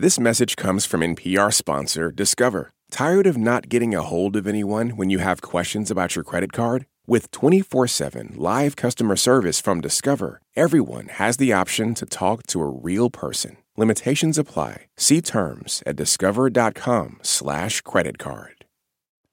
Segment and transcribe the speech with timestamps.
[0.00, 2.70] This message comes from NPR sponsor Discover.
[2.88, 6.52] Tired of not getting a hold of anyone when you have questions about your credit
[6.52, 6.86] card?
[7.08, 12.60] With 24 7 live customer service from Discover, everyone has the option to talk to
[12.60, 13.56] a real person.
[13.76, 14.86] Limitations apply.
[14.96, 18.66] See terms at discover.com/slash credit card.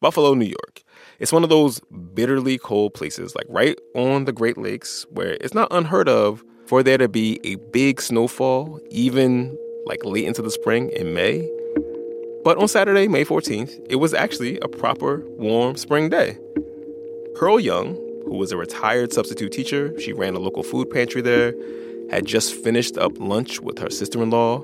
[0.02, 0.82] Buffalo, New York.
[1.20, 1.80] It's one of those
[2.16, 6.82] bitterly cold places, like right on the Great Lakes, where it's not unheard of for
[6.82, 9.56] there to be a big snowfall, even
[9.86, 11.50] like late into the spring in May.
[12.44, 16.38] But on Saturday, May 14th, it was actually a proper warm spring day.
[17.36, 17.96] Pearl Young,
[18.26, 21.54] who was a retired substitute teacher, she ran a local food pantry there,
[22.10, 24.64] had just finished up lunch with her sister in law,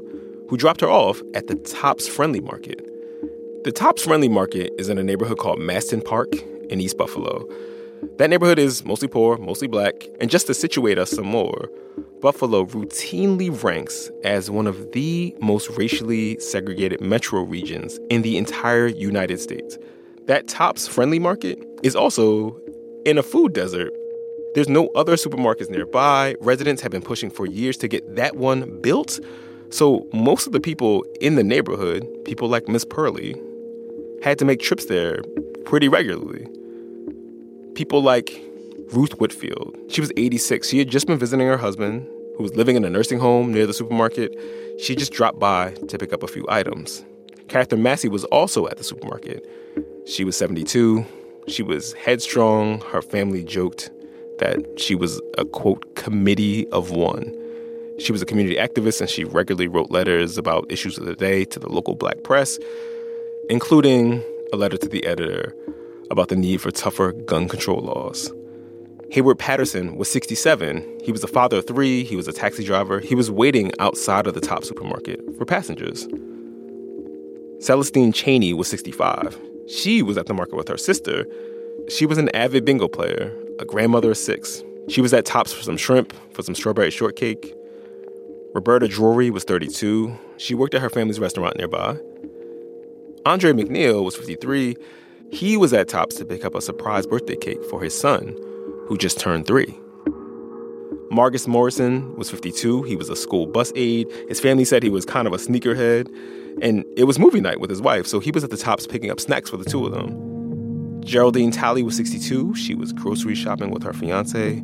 [0.50, 2.86] who dropped her off at the Tops Friendly Market.
[3.64, 6.34] The Tops Friendly Market is in a neighborhood called Masten Park
[6.70, 7.48] in East Buffalo.
[8.18, 11.70] That neighborhood is mostly poor, mostly black, and just to situate us some more,
[12.22, 18.88] Buffalo routinely ranks as one of the most racially segregated metro regions in the entire
[18.88, 19.78] United States.
[20.26, 22.60] That Tops Friendly Market is also
[23.06, 23.92] in a food desert.
[24.54, 26.36] There's no other supermarkets nearby.
[26.40, 29.20] Residents have been pushing for years to get that one built.
[29.70, 33.36] So most of the people in the neighborhood, people like Miss Pearlie,
[34.22, 35.24] had to make trips there
[35.66, 36.46] pretty regularly.
[37.76, 38.42] People like
[38.92, 39.78] Ruth Whitfield.
[39.90, 40.68] She was 86.
[40.68, 42.06] She had just been visiting her husband,
[42.36, 44.38] who was living in a nursing home near the supermarket.
[44.80, 47.04] She just dropped by to pick up a few items.
[47.48, 49.48] Katherine Massey was also at the supermarket.
[50.06, 51.06] She was 72.
[51.48, 52.82] She was headstrong.
[52.82, 53.90] Her family joked
[54.40, 57.34] that she was a quote, committee of one.
[58.00, 61.46] She was a community activist and she regularly wrote letters about issues of the day
[61.46, 62.58] to the local black press,
[63.50, 65.56] including a letter to the editor
[66.12, 68.32] about the need for tougher gun control laws.
[69.12, 71.00] Hayward Patterson was 67.
[71.04, 72.04] He was a father of three.
[72.04, 73.00] He was a taxi driver.
[73.00, 76.08] He was waiting outside of the top supermarket for passengers.
[77.60, 79.38] Celestine Chaney was 65.
[79.68, 81.26] She was at the market with her sister.
[81.90, 84.64] She was an avid bingo player, a grandmother of six.
[84.88, 87.54] She was at Tops for some shrimp, for some strawberry shortcake.
[88.54, 90.18] Roberta Drury was 32.
[90.38, 91.98] She worked at her family's restaurant nearby.
[93.26, 94.76] Andre McNeil was 53.
[95.32, 98.36] He was at Tops to pick up a surprise birthday cake for his son,
[98.88, 99.74] who just turned three.
[101.10, 102.84] Margus Morrison was 52.
[102.84, 104.08] He was a school bus aide.
[104.28, 106.08] His family said he was kind of a sneakerhead.
[106.62, 109.10] And it was movie night with his wife, so he was at the Tops picking
[109.10, 111.02] up snacks for the two of them.
[111.02, 112.54] Geraldine Talley was 62.
[112.56, 114.64] She was grocery shopping with her fiance.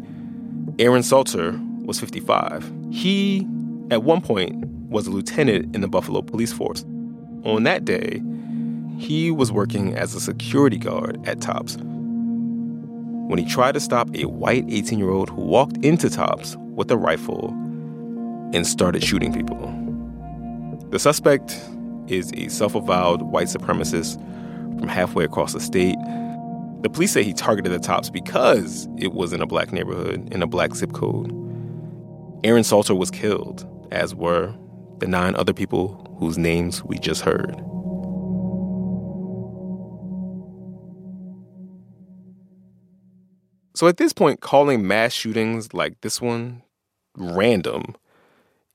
[0.80, 2.72] Aaron Salter was 55.
[2.92, 3.48] He,
[3.90, 6.84] at one point, was a lieutenant in the Buffalo Police Force.
[7.44, 8.22] On that day,
[8.98, 11.78] he was working as a security guard at Tops
[13.28, 16.90] when he tried to stop a white 18 year old who walked into Tops with
[16.92, 17.50] a rifle
[18.54, 19.74] and started shooting people.
[20.90, 21.60] The suspect
[22.08, 24.16] is a self avowed white supremacist
[24.80, 25.98] from halfway across the state.
[26.82, 30.42] The police say he targeted the Tops because it was in a black neighborhood, in
[30.42, 31.32] a black zip code.
[32.44, 34.54] Aaron Salter was killed, as were
[35.00, 37.62] the nine other people whose names we just heard.
[43.78, 46.64] So at this point, calling mass shootings like this one
[47.16, 47.96] random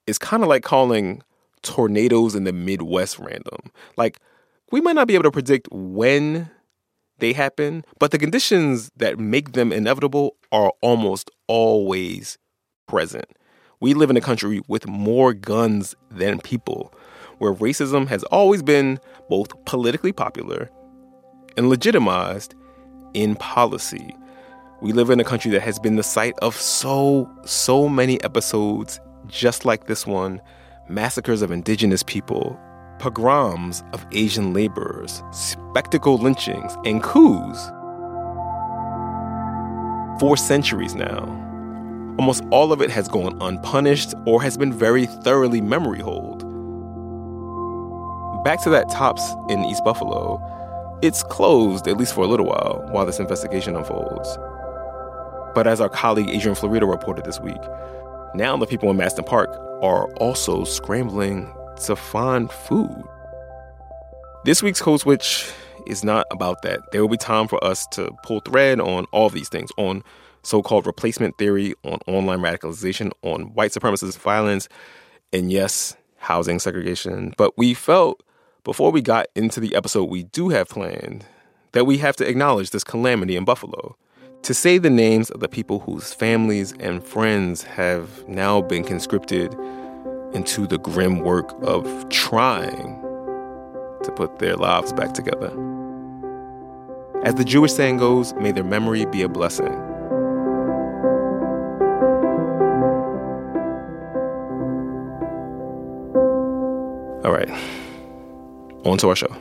[0.06, 1.24] is kind of like calling
[1.62, 3.72] tornadoes in the Midwest random.
[3.96, 4.20] Like,
[4.70, 6.48] we might not be able to predict when
[7.18, 12.38] they happen, but the conditions that make them inevitable are almost always
[12.86, 13.26] present.
[13.80, 16.94] We live in a country with more guns than people,
[17.38, 20.70] where racism has always been both politically popular
[21.56, 22.54] and legitimized
[23.14, 24.14] in policy.
[24.82, 28.98] We live in a country that has been the site of so, so many episodes
[29.28, 30.43] just like this one
[30.88, 32.59] massacres of indigenous people,
[32.98, 37.65] pogroms of Asian laborers, spectacle lynchings, and coups.
[40.19, 41.26] For centuries now,
[42.19, 46.41] almost all of it has gone unpunished or has been very thoroughly memory hold.
[48.43, 50.43] Back to that Tops in East Buffalo,
[51.02, 54.37] it's closed, at least for a little while, while this investigation unfolds.
[55.54, 57.60] But as our colleague Adrian Florido reported this week,
[58.34, 59.50] now the people in Masten Park
[59.82, 61.52] are also scrambling
[61.84, 63.04] to find food.
[64.44, 65.50] This week's Code Switch
[65.87, 66.81] is not about that.
[66.93, 70.02] There will be time for us to pull thread on all these things, on
[70.43, 74.69] so-called replacement theory, on online radicalization, on white supremacist violence,
[75.32, 77.34] and yes, housing segregation.
[77.37, 78.22] But we felt
[78.64, 81.25] before we got into the episode we do have planned
[81.72, 83.96] that we have to acknowledge this calamity in Buffalo.
[84.42, 89.54] To say the names of the people whose families and friends have now been conscripted
[90.32, 93.00] into the grim work of trying
[94.02, 95.50] to put their lives back together.
[97.22, 99.72] As the Jewish saying goes, may their memory be a blessing.
[107.24, 107.48] All right,
[108.84, 109.32] on to our show.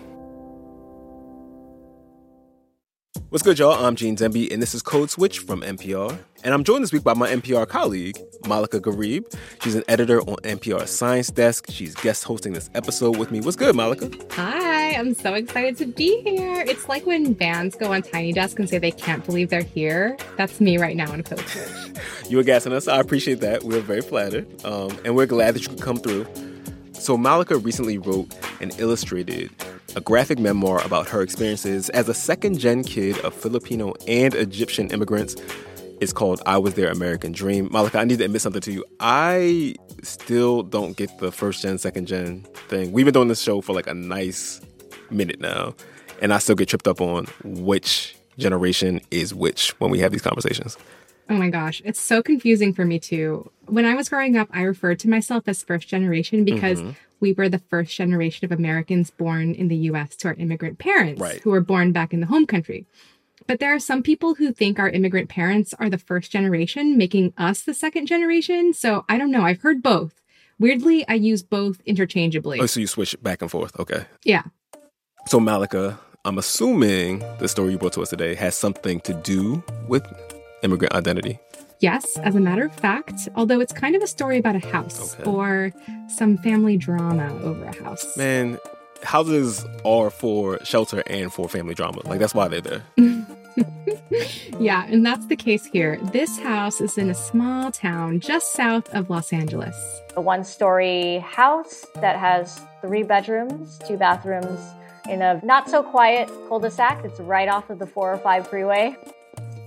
[3.27, 3.73] What's good, y'all?
[3.73, 6.17] I'm Gene Demby, and this is Code Switch from NPR.
[6.45, 9.35] And I'm joined this week by my NPR colleague, Malaka Gharib.
[9.61, 11.65] She's an editor on NPR Science Desk.
[11.69, 13.41] She's guest hosting this episode with me.
[13.41, 14.31] What's good, Malaka?
[14.31, 16.61] Hi, I'm so excited to be here.
[16.61, 20.15] It's like when bands go on Tiny Desk and say they can't believe they're here.
[20.37, 21.99] That's me right now in Code Switch.
[22.29, 22.87] you were gassing us.
[22.87, 23.63] I appreciate that.
[23.65, 24.47] We're very flattered.
[24.63, 26.25] Um, and we're glad that you could come through.
[27.01, 29.49] So, Malaka recently wrote and illustrated
[29.95, 34.91] a graphic memoir about her experiences as a second gen kid of Filipino and Egyptian
[34.91, 35.35] immigrants.
[35.99, 37.69] It's called I Was Their American Dream.
[37.69, 38.85] Malaka, I need to admit something to you.
[38.99, 42.91] I still don't get the first gen, second gen thing.
[42.91, 44.61] We've been doing this show for like a nice
[45.09, 45.73] minute now,
[46.21, 50.21] and I still get tripped up on which generation is which when we have these
[50.21, 50.77] conversations.
[51.31, 53.49] Oh my gosh, it's so confusing for me too.
[53.67, 56.91] When I was growing up, I referred to myself as first generation because mm-hmm.
[57.21, 61.21] we were the first generation of Americans born in the US to our immigrant parents
[61.21, 61.39] right.
[61.39, 62.85] who were born back in the home country.
[63.47, 67.33] But there are some people who think our immigrant parents are the first generation, making
[67.37, 68.73] us the second generation.
[68.73, 69.43] So I don't know.
[69.43, 70.21] I've heard both.
[70.59, 72.59] Weirdly, I use both interchangeably.
[72.59, 73.79] Oh, so you switch back and forth.
[73.79, 74.05] Okay.
[74.25, 74.43] Yeah.
[75.27, 79.63] So, Malaka, I'm assuming the story you brought to us today has something to do
[79.87, 80.03] with
[80.63, 81.39] immigrant identity?
[81.81, 85.15] Yes, as a matter of fact, although it's kind of a story about a house
[85.15, 85.29] okay.
[85.29, 85.71] or
[86.07, 88.15] some family drama over a house.
[88.15, 88.59] Man,
[89.01, 92.01] houses are for shelter and for family drama.
[92.05, 92.83] Like, that's why they're there.
[94.59, 95.97] yeah, and that's the case here.
[96.11, 99.75] This house is in a small town just south of Los Angeles.
[100.15, 104.59] A one story house that has three bedrooms, two bathrooms,
[105.09, 107.03] in a not so quiet cul de sac.
[107.03, 108.95] It's right off of the 405 freeway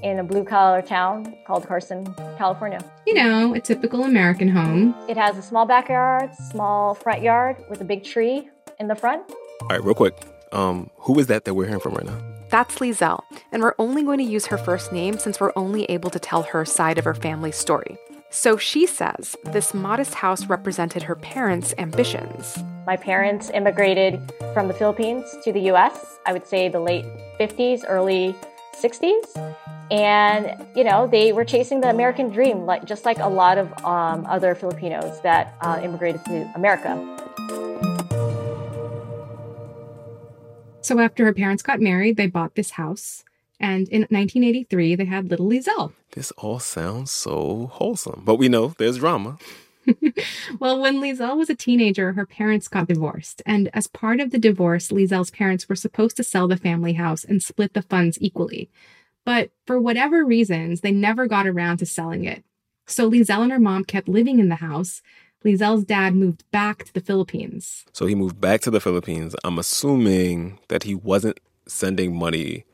[0.05, 2.79] in a blue collar town called Carson, California.
[3.07, 4.95] You know, a typical American home.
[5.09, 8.49] It has a small backyard, small front yard with a big tree
[8.79, 9.25] in the front.
[9.63, 10.15] All right, real quick.
[10.53, 12.19] Um, who is that that we're hearing from right now?
[12.51, 16.11] That's Lizelle, and we're only going to use her first name since we're only able
[16.11, 17.97] to tell her side of her family's story.
[18.31, 22.59] So she says this modest house represented her parents' ambitions.
[22.87, 24.21] My parents immigrated
[24.53, 27.07] from the Philippines to the US, I would say the late
[27.41, 28.35] 50s, early
[28.75, 29.57] 60s.
[29.91, 33.73] And, you know, they were chasing the American dream, like just like a lot of
[33.85, 36.97] um, other Filipinos that uh, immigrated to America.
[40.81, 43.25] So after her parents got married, they bought this house.
[43.61, 45.93] And in 1983, they had little Lizelle.
[46.13, 49.39] This all sounds so wholesome, but we know there's drama.
[50.59, 53.43] well, when Lizelle was a teenager, her parents got divorced.
[53.47, 57.25] And as part of the divorce, Lizelle's parents were supposed to sell the family house
[57.25, 58.71] and split the funds equally.
[59.25, 62.45] But for whatever reasons, they never got around to selling it.
[62.87, 65.03] So Lizelle and her mom kept living in the house.
[65.45, 67.85] Lizelle's dad moved back to the Philippines.
[67.93, 69.35] So he moved back to the Philippines.
[69.45, 72.65] I'm assuming that he wasn't sending money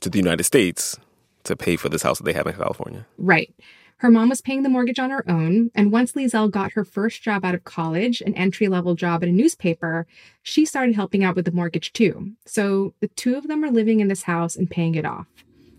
[0.00, 0.98] to the United States
[1.44, 3.06] to pay for this house that they have in California.
[3.18, 3.54] Right.
[3.98, 7.20] Her mom was paying the mortgage on her own, and once Lizelle got her first
[7.22, 10.06] job out of college, an entry level job at a newspaper,
[10.42, 12.32] she started helping out with the mortgage too.
[12.46, 15.26] So the two of them are living in this house and paying it off.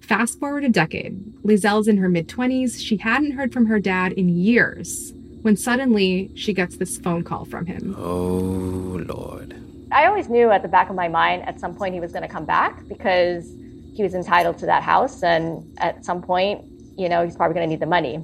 [0.01, 1.21] Fast forward a decade.
[1.43, 2.79] Lizelle's in her mid 20s.
[2.79, 7.45] She hadn't heard from her dad in years when suddenly she gets this phone call
[7.45, 7.95] from him.
[7.97, 9.55] Oh, Lord.
[9.91, 12.23] I always knew at the back of my mind at some point he was going
[12.23, 13.49] to come back because
[13.93, 15.23] he was entitled to that house.
[15.23, 16.63] And at some point,
[16.97, 18.15] you know, he's probably going to need the money.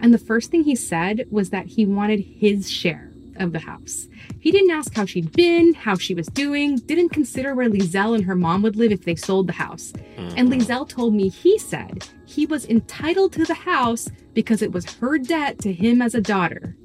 [0.00, 4.08] And the first thing he said was that he wanted his share of the house.
[4.40, 8.24] He didn't ask how she'd been, how she was doing, didn't consider where Lizelle and
[8.24, 9.92] her mom would live if they sold the house.
[9.92, 10.34] Mm-hmm.
[10.36, 14.84] And Lizelle told me he said he was entitled to the house because it was
[14.96, 16.76] her debt to him as a daughter.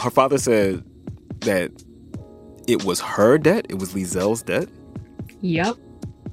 [0.00, 0.84] Her father said
[1.40, 1.70] that
[2.66, 4.68] it was her debt, it was Lizelle's debt?
[5.40, 5.76] Yep.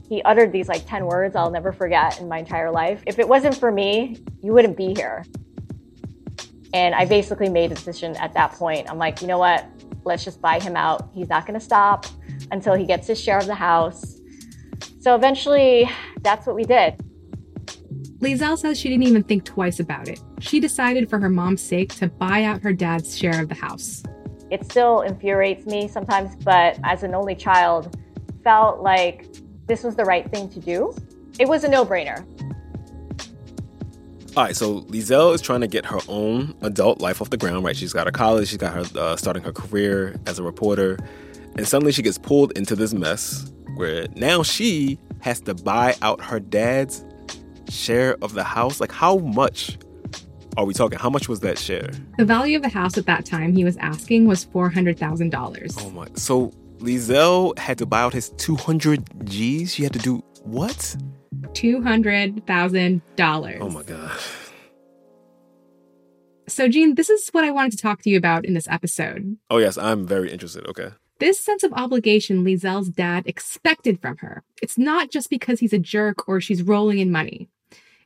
[0.07, 3.03] He uttered these like 10 words I'll never forget in my entire life.
[3.05, 5.25] If it wasn't for me, you wouldn't be here.
[6.77, 8.87] And I basically made a decision at that point.
[8.87, 9.65] I'm like, you know what?
[10.03, 11.09] Let's just buy him out.
[11.11, 12.05] He's not going to stop
[12.51, 14.21] until he gets his share of the house.
[14.99, 15.89] So eventually,
[16.21, 17.03] that's what we did.
[18.19, 20.21] Lizelle says she didn't even think twice about it.
[20.39, 24.03] She decided for her mom's sake to buy out her dad's share of the house.
[24.51, 27.97] It still infuriates me sometimes, but as an only child,
[28.43, 29.25] felt like
[29.65, 30.93] this was the right thing to do.
[31.39, 32.23] It was a no brainer.
[34.37, 37.65] All right, so Lizelle is trying to get her own adult life off the ground,
[37.65, 37.75] right?
[37.75, 40.99] She's got her college, she's got her uh, starting her career as a reporter,
[41.55, 46.21] and suddenly she gets pulled into this mess where now she has to buy out
[46.21, 47.03] her dad's
[47.67, 48.79] share of the house.
[48.79, 49.79] Like, how much
[50.55, 50.99] are we talking?
[50.99, 51.89] How much was that share?
[52.19, 55.83] The value of the house at that time he was asking was $400,000.
[55.83, 56.05] Oh my.
[56.13, 59.73] So Lizelle had to buy out his 200 G's?
[59.73, 60.95] She had to do what?
[61.41, 63.57] $200,000.
[63.61, 64.19] Oh my God.
[66.47, 69.37] So, Gene, this is what I wanted to talk to you about in this episode.
[69.49, 70.65] Oh, yes, I'm very interested.
[70.67, 70.91] Okay.
[71.19, 74.43] This sense of obligation Lizelle's dad expected from her.
[74.61, 77.49] It's not just because he's a jerk or she's rolling in money.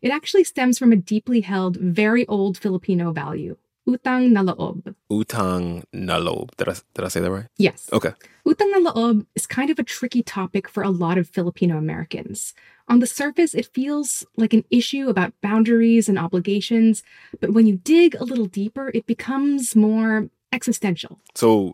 [0.02, 3.58] It actually stems from a deeply held, very old Filipino value
[3.88, 4.96] utang na loob.
[5.10, 6.56] Utang na loob.
[6.58, 7.48] Did I, did I say that right?
[7.58, 7.90] Yes.
[7.92, 8.12] Okay.
[8.46, 12.54] Utang na loob is kind of a tricky topic for a lot of Filipino Americans.
[12.88, 17.04] On the surface, it feels like an issue about boundaries and obligations,
[17.40, 21.20] but when you dig a little deeper, it becomes more existential.
[21.36, 21.74] So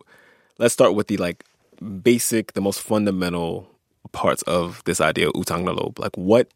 [0.58, 1.44] let's start with the like
[2.02, 3.68] basic, the most fundamental
[4.12, 5.98] parts of this idea of utang na loob.
[5.98, 6.48] Like, what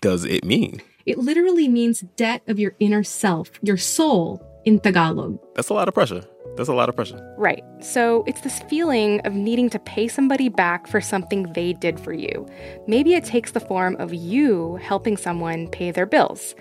[0.00, 0.80] does it mean?
[1.06, 5.38] It literally means debt of your inner self, your soul, in Tagalog.
[5.54, 6.22] That's a lot of pressure.
[6.56, 7.20] That's a lot of pressure.
[7.36, 7.64] Right.
[7.80, 12.12] So it's this feeling of needing to pay somebody back for something they did for
[12.12, 12.46] you.
[12.86, 16.54] Maybe it takes the form of you helping someone pay their bills,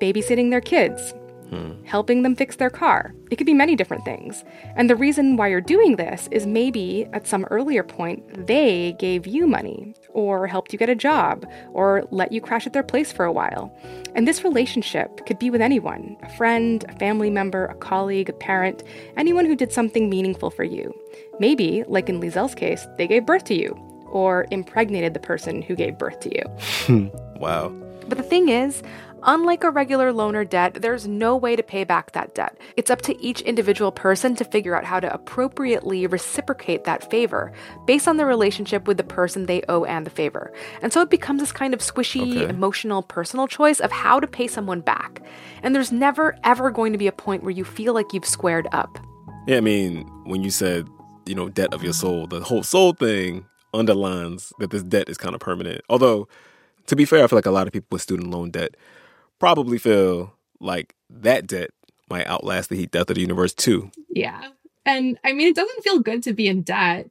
[0.00, 1.14] babysitting their kids,
[1.50, 1.84] hmm.
[1.84, 3.14] helping them fix their car.
[3.30, 4.44] It could be many different things.
[4.76, 9.26] And the reason why you're doing this is maybe at some earlier point they gave
[9.26, 13.12] you money or helped you get a job or let you crash at their place
[13.12, 13.72] for a while.
[14.14, 18.32] And this relationship could be with anyone a friend, a family member, a colleague, a
[18.32, 18.82] parent,
[19.16, 20.94] anyone who did something meaningful for you.
[21.38, 23.76] Maybe, like in Lizelle's case, they gave birth to you
[24.10, 27.10] or impregnated the person who gave birth to you.
[27.36, 27.68] wow.
[28.08, 28.82] But the thing is,
[29.22, 32.56] Unlike a regular loan or debt, there's no way to pay back that debt.
[32.76, 37.52] It's up to each individual person to figure out how to appropriately reciprocate that favor
[37.86, 40.52] based on the relationship with the person they owe and the favor.
[40.82, 42.48] And so it becomes this kind of squishy, okay.
[42.48, 45.20] emotional, personal choice of how to pay someone back.
[45.62, 48.68] And there's never, ever going to be a point where you feel like you've squared
[48.72, 48.98] up.
[49.46, 50.88] Yeah, I mean, when you said,
[51.26, 55.18] you know, debt of your soul, the whole soul thing underlines that this debt is
[55.18, 55.82] kind of permanent.
[55.88, 56.28] Although,
[56.86, 58.74] to be fair, I feel like a lot of people with student loan debt
[59.38, 61.70] probably feel like that debt
[62.10, 63.90] might outlast the heat death of the universe too.
[64.08, 64.48] Yeah.
[64.84, 67.10] And I mean, it doesn't feel good to be in debt.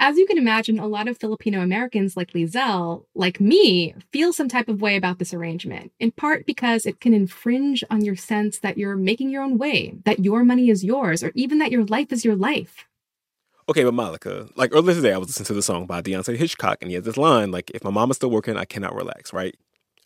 [0.00, 4.48] As you can imagine, a lot of Filipino Americans like Lizelle, like me, feel some
[4.48, 8.60] type of way about this arrangement, in part because it can infringe on your sense
[8.60, 11.84] that you're making your own way, that your money is yours, or even that your
[11.84, 12.86] life is your life.
[13.68, 16.78] Okay, but Malaka, like earlier today, I was listening to the song by Deante' Hitchcock,
[16.80, 19.56] and he has this line like, "If my mama's still working, I cannot relax." Right?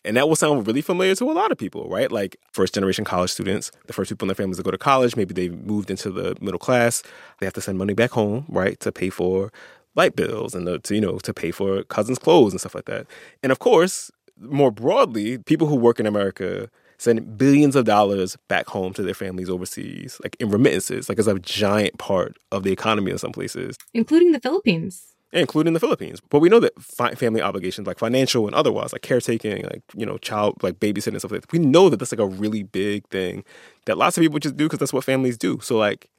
[0.05, 2.11] And that will sound really familiar to a lot of people, right?
[2.11, 5.15] Like first generation college students, the first people in their families to go to college,
[5.15, 7.03] maybe they moved into the middle class,
[7.39, 9.51] they have to send money back home, right, to pay for
[9.95, 12.85] light bills and the, to, you know, to pay for cousins' clothes and stuff like
[12.85, 13.07] that.
[13.41, 18.67] And of course, more broadly, people who work in America send billions of dollars back
[18.67, 22.71] home to their families overseas, like in remittances, like it's a giant part of the
[22.71, 26.21] economy in some places, including the Philippines including the Philippines.
[26.29, 30.05] But we know that fi- family obligations, like financial and otherwise, like caretaking, like you
[30.05, 32.63] know, child, like babysitting and stuff like that, we know that that's like a really
[32.63, 33.43] big thing
[33.85, 35.59] that lots of people just do because that's what families do.
[35.61, 36.09] So, like,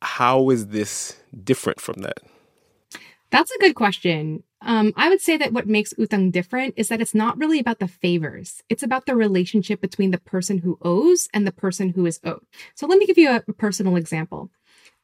[0.00, 2.18] how is this different from that?
[3.30, 4.42] That's a good question.
[4.60, 7.78] Um, I would say that what makes utang different is that it's not really about
[7.78, 8.62] the favors.
[8.68, 12.44] It's about the relationship between the person who owes and the person who is owed.
[12.74, 14.50] So let me give you a, a personal example.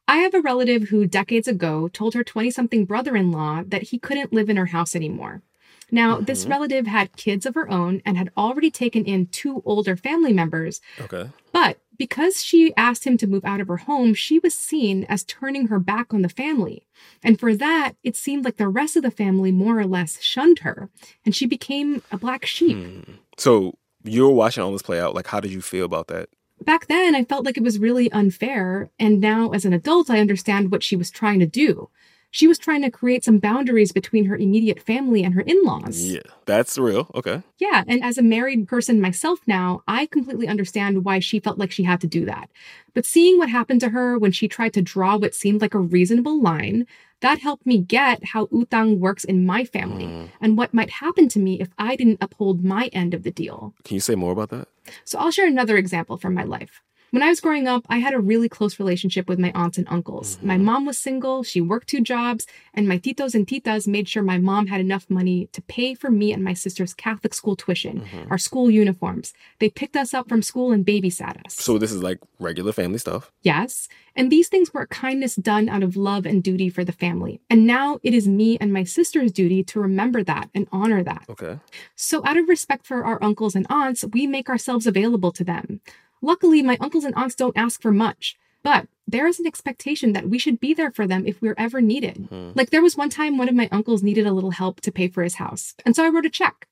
[0.09, 3.83] I have a relative who decades ago told her 20 something brother in law that
[3.83, 5.43] he couldn't live in her house anymore.
[5.91, 6.25] Now, mm-hmm.
[6.25, 10.33] this relative had kids of her own and had already taken in two older family
[10.33, 10.81] members.
[10.99, 11.29] Okay.
[11.51, 15.23] But because she asked him to move out of her home, she was seen as
[15.23, 16.87] turning her back on the family.
[17.23, 20.59] And for that, it seemed like the rest of the family more or less shunned
[20.59, 20.89] her,
[21.23, 22.77] and she became a black sheep.
[22.77, 23.11] Hmm.
[23.37, 25.13] So you're watching all this play out.
[25.13, 26.29] Like, how did you feel about that?
[26.63, 28.89] Back then I felt like it was really unfair.
[28.99, 31.89] And now as an adult, I understand what she was trying to do.
[32.31, 36.03] She was trying to create some boundaries between her immediate family and her in laws.
[36.03, 37.09] Yeah, that's real.
[37.15, 37.41] Okay.
[37.57, 37.83] Yeah.
[37.87, 41.83] And as a married person myself now, I completely understand why she felt like she
[41.83, 42.49] had to do that.
[42.93, 45.79] But seeing what happened to her when she tried to draw what seemed like a
[45.79, 46.85] reasonable line,
[47.21, 50.29] that helped me get how utang works in my family mm.
[50.39, 53.73] and what might happen to me if I didn't uphold my end of the deal.
[53.83, 54.67] Can you say more about that?
[55.03, 56.81] So I'll share another example from my life.
[57.11, 59.87] When I was growing up, I had a really close relationship with my aunts and
[59.89, 60.37] uncles.
[60.43, 60.65] My mm-hmm.
[60.65, 64.37] mom was single, she worked two jobs, and my titos and titas made sure my
[64.37, 68.31] mom had enough money to pay for me and my sister's Catholic school tuition, mm-hmm.
[68.31, 69.33] our school uniforms.
[69.59, 71.55] They picked us up from school and babysat us.
[71.55, 73.31] So this is like regular family stuff.
[73.41, 73.87] Yes.
[74.15, 77.41] And these things were kindness done out of love and duty for the family.
[77.49, 81.25] And now it is me and my sister's duty to remember that and honor that.
[81.29, 81.59] Okay.
[81.95, 85.81] So, out of respect for our uncles and aunts, we make ourselves available to them.
[86.21, 90.29] Luckily, my uncles and aunts don't ask for much, but there is an expectation that
[90.29, 92.27] we should be there for them if we're ever needed.
[92.55, 95.07] Like, there was one time one of my uncles needed a little help to pay
[95.07, 96.67] for his house, and so I wrote a check.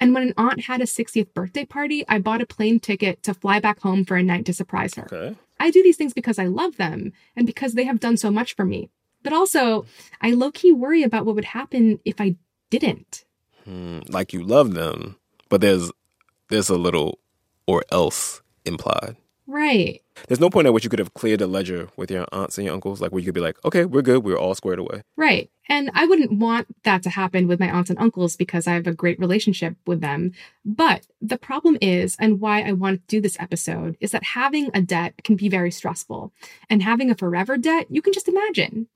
[0.00, 3.34] And when an aunt had a 60th birthday party, I bought a plane ticket to
[3.34, 5.04] fly back home for a night to surprise her.
[5.04, 5.36] Okay.
[5.60, 8.56] I do these things because I love them and because they have done so much
[8.56, 8.90] for me.
[9.22, 9.86] But also,
[10.20, 12.36] I low key worry about what would happen if I
[12.70, 13.24] didn't.
[13.64, 15.16] Hmm, like you love them,
[15.48, 15.90] but there's
[16.50, 17.18] there's a little
[17.66, 19.16] or else implied.
[19.46, 20.00] Right.
[20.28, 22.64] There's no point at which you could have cleared the ledger with your aunts and
[22.64, 25.02] your uncles, like where you could be like, okay, we're good, we're all squared away.
[25.16, 25.50] Right.
[25.68, 28.86] And I wouldn't want that to happen with my aunts and uncles because I have
[28.86, 30.32] a great relationship with them.
[30.64, 34.70] But the problem is, and why I want to do this episode, is that having
[34.72, 36.32] a debt can be very stressful.
[36.70, 38.88] And having a forever debt, you can just imagine.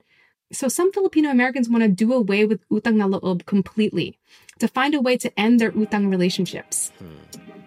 [0.51, 4.17] So some Filipino Americans want to do away with utang na loob completely
[4.57, 6.91] to find a way to end their utang relationships.
[6.97, 7.58] Hmm.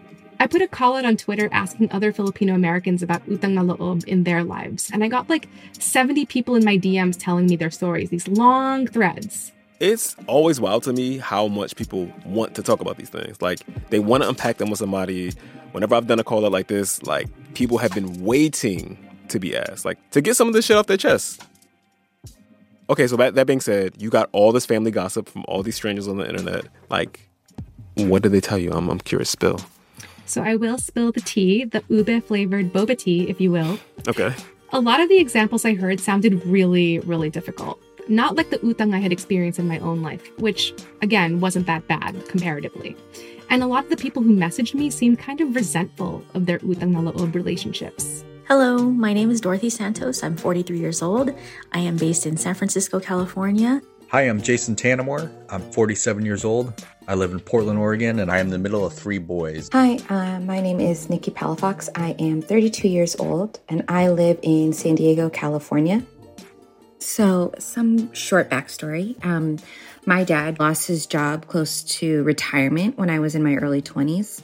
[0.43, 4.03] I put a call out on Twitter asking other Filipino Americans about utang na loob
[4.09, 5.47] in their lives, and I got like
[5.79, 9.53] 70 people in my DMs telling me their stories, these long threads.
[9.79, 13.41] It's always wild to me how much people want to talk about these things.
[13.41, 15.31] Like they want to unpack them with somebody.
[15.71, 19.57] Whenever I've done a call out like this, like people have been waiting to be
[19.57, 21.41] asked, like to get some of this shit off their chest.
[22.91, 25.77] Okay, so that, that being said, you got all this family gossip from all these
[25.77, 26.65] strangers on the internet.
[26.91, 27.31] Like,
[27.95, 28.73] what did they tell you?
[28.73, 29.31] I'm, I'm curious.
[29.31, 29.61] Spill.
[30.33, 33.79] So I will spill the tea, the ube flavored boba tea, if you will.
[34.09, 34.35] Okay.
[34.73, 37.79] A lot of the examples I heard sounded really, really difficult.
[38.09, 40.73] Not like the utang I had experienced in my own life, which,
[41.03, 42.97] again, wasn't that bad comparatively.
[43.51, 46.61] And a lot of the people who messaged me seemed kind of resentful of their
[46.61, 48.25] utang na loob relationships.
[48.49, 50.23] Hello, my name is Dorothy Santos.
[50.23, 51.31] I'm 43 years old.
[51.73, 53.83] I am based in San Francisco, California.
[54.09, 55.31] Hi, I'm Jason Tanamor.
[55.51, 56.73] I'm 47 years old.
[57.09, 59.69] I live in Portland, Oregon, and I am the middle of three boys.
[59.73, 61.89] Hi, uh, my name is Nikki Palafox.
[61.97, 66.03] I am 32 years old and I live in San Diego, California.
[66.99, 69.23] So, some short backstory.
[69.25, 69.59] Um,
[70.07, 74.41] my dad lost his job close to retirement when I was in my early 20s.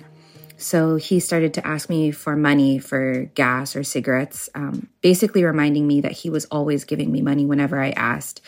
[0.57, 5.87] So, he started to ask me for money for gas or cigarettes, um, basically reminding
[5.87, 8.41] me that he was always giving me money whenever I asked.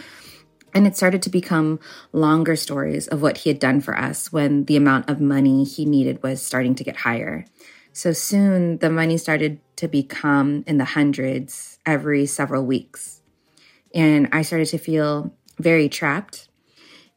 [0.74, 1.80] And it started to become
[2.12, 5.85] longer stories of what he had done for us when the amount of money he
[5.85, 7.44] needed was starting to get higher.
[7.92, 13.20] So soon the money started to become in the hundreds every several weeks.
[13.94, 16.48] And I started to feel very trapped.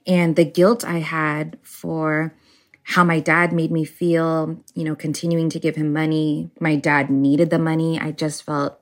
[0.07, 2.33] And the guilt I had for
[2.83, 7.09] how my dad made me feel, you know, continuing to give him money, my dad
[7.09, 7.99] needed the money.
[7.99, 8.79] I just felt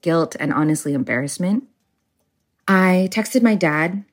[0.00, 1.64] guilt and honestly embarrassment.
[2.66, 4.04] I texted my dad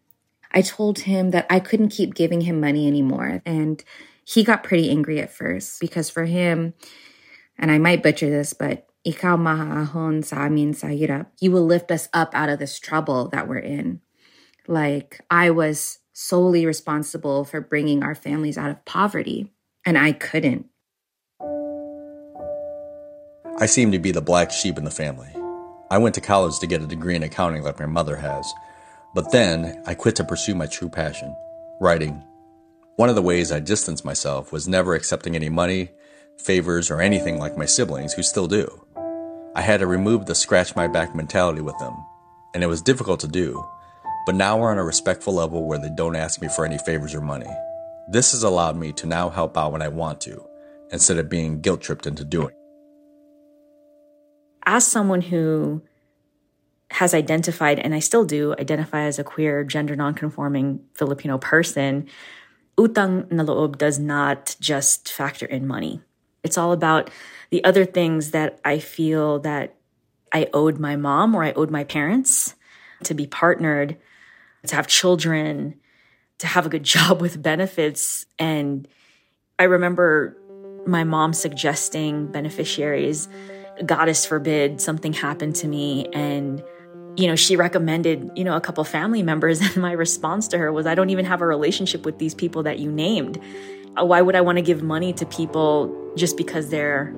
[0.53, 3.41] I told him that I couldn't keep giving him money anymore.
[3.45, 3.83] And
[4.25, 6.73] he got pretty angry at first because for him,
[7.57, 10.87] and I might butcher this, but ikaw mahaahon sa amin sa.
[10.87, 14.01] You will lift us up out of this trouble that we're in.
[14.67, 19.51] Like I was solely responsible for bringing our families out of poverty,
[19.85, 20.67] and I couldn't.
[23.59, 25.29] I seem to be the black sheep in the family.
[25.89, 28.53] I went to college to get a degree in accounting like my mother has,
[29.13, 31.35] but then I quit to pursue my true passion
[31.79, 32.23] writing.
[32.97, 35.89] One of the ways I distanced myself was never accepting any money,
[36.37, 38.85] favors, or anything like my siblings who still do.
[39.55, 41.95] I had to remove the scratch my back mentality with them,
[42.53, 43.65] and it was difficult to do,
[44.25, 47.15] but now we're on a respectful level where they don't ask me for any favors
[47.15, 47.49] or money.
[48.09, 50.45] This has allowed me to now help out when I want to,
[50.91, 52.53] instead of being guilt tripped into doing.
[54.65, 55.81] As someone who
[56.91, 62.07] has identified, and I still do identify as a queer, gender nonconforming Filipino person,
[62.77, 66.01] utang na loob does not just factor in money.
[66.43, 67.09] It's all about
[67.49, 69.75] the other things that I feel that
[70.33, 72.55] I owed my mom or I owed my parents
[73.03, 73.97] to be partnered,
[74.67, 75.75] to have children,
[76.39, 78.25] to have a good job with benefits.
[78.39, 78.87] And
[79.59, 80.37] I remember
[80.85, 83.29] my mom suggesting beneficiaries,
[83.85, 86.63] goddess forbid something happened to me and
[87.17, 90.71] you know, she recommended, you know, a couple family members, and my response to her
[90.71, 93.39] was, I don't even have a relationship with these people that you named.
[93.99, 97.13] Uh, Why would I want to give money to people just because they're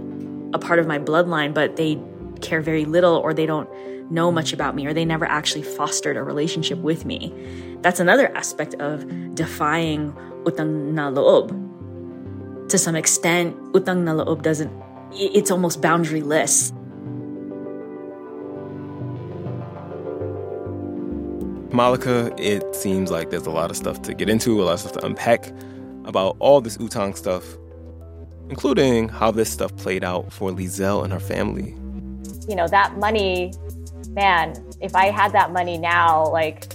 [0.53, 1.99] a part of my bloodline, but they
[2.41, 3.69] care very little or they don't
[4.11, 7.33] know much about me or they never actually fostered a relationship with me.
[7.81, 11.49] That's another aspect of defying utang na loob.
[12.69, 14.71] To some extent, utang na loob doesn't,
[15.13, 16.71] it's almost boundaryless.
[21.73, 24.79] Malaka, it seems like there's a lot of stuff to get into, a lot of
[24.81, 25.51] stuff to unpack
[26.05, 27.43] about all this Utang stuff,
[28.49, 31.71] including how this stuff played out for Lizelle and her family.
[32.47, 33.53] You know, that money,
[34.09, 36.67] man, if I had that money now, like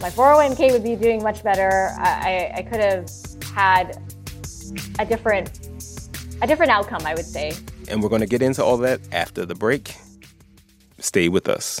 [0.00, 1.90] my 401k would be doing much better.
[1.98, 3.10] I, I could have
[3.52, 4.00] had
[5.00, 5.68] a different
[6.40, 7.50] a different outcome, I would say.
[7.88, 9.96] And we're going to get into all that after the break.
[11.00, 11.80] Stay with us.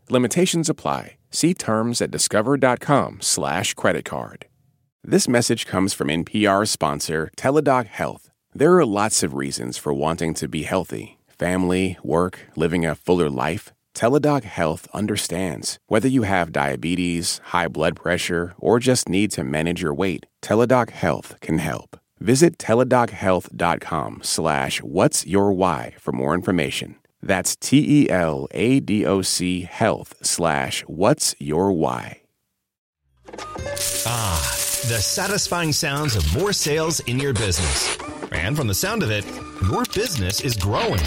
[0.11, 1.15] Limitations apply.
[1.29, 4.45] See terms at discover.com/slash credit card.
[5.05, 8.29] This message comes from NPR sponsor Teladoc Health.
[8.53, 13.29] There are lots of reasons for wanting to be healthy family, work, living a fuller
[13.29, 13.71] life.
[13.95, 15.79] Teladoc Health understands.
[15.87, 20.89] Whether you have diabetes, high blood pressure, or just need to manage your weight, Teladoc
[20.89, 21.97] Health can help.
[22.19, 26.95] Visit teladochealth.com slash what's your why for more information.
[27.21, 28.11] That's T-E-L-A-D-O-C
[29.63, 32.21] health slash what's your why.
[34.05, 34.41] Ah,
[34.87, 37.97] the satisfying sounds of more sales in your business.
[38.31, 39.25] And from the sound of it,
[39.69, 41.01] your business is growing.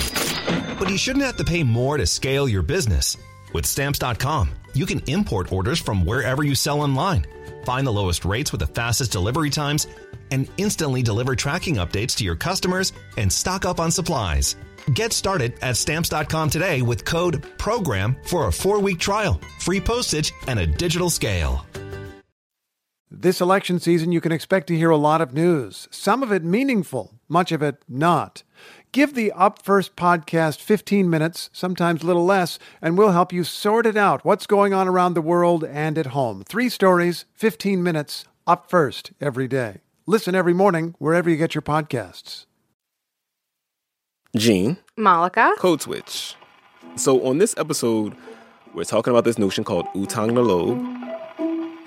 [0.78, 3.16] But you shouldn't have to pay more to scale your business.
[3.52, 7.26] With stamps.com, you can import orders from wherever you sell online,
[7.64, 9.86] find the lowest rates with the fastest delivery times,
[10.30, 14.56] and instantly deliver tracking updates to your customers and stock up on supplies.
[14.92, 20.32] Get started at stamps.com today with code PROGRAM for a four week trial, free postage,
[20.46, 21.64] and a digital scale.
[23.10, 26.42] This election season, you can expect to hear a lot of news, some of it
[26.42, 28.42] meaningful, much of it not.
[28.90, 33.44] Give the Up First podcast 15 minutes, sometimes a little less, and we'll help you
[33.44, 36.42] sort it out what's going on around the world and at home.
[36.44, 39.78] Three stories, 15 minutes, up first every day.
[40.06, 42.46] Listen every morning wherever you get your podcasts.
[44.36, 44.76] Gene.
[44.98, 45.56] Malaka.
[45.58, 46.34] Code Switch.
[46.96, 48.16] So on this episode,
[48.74, 50.82] we're talking about this notion called utang na loob.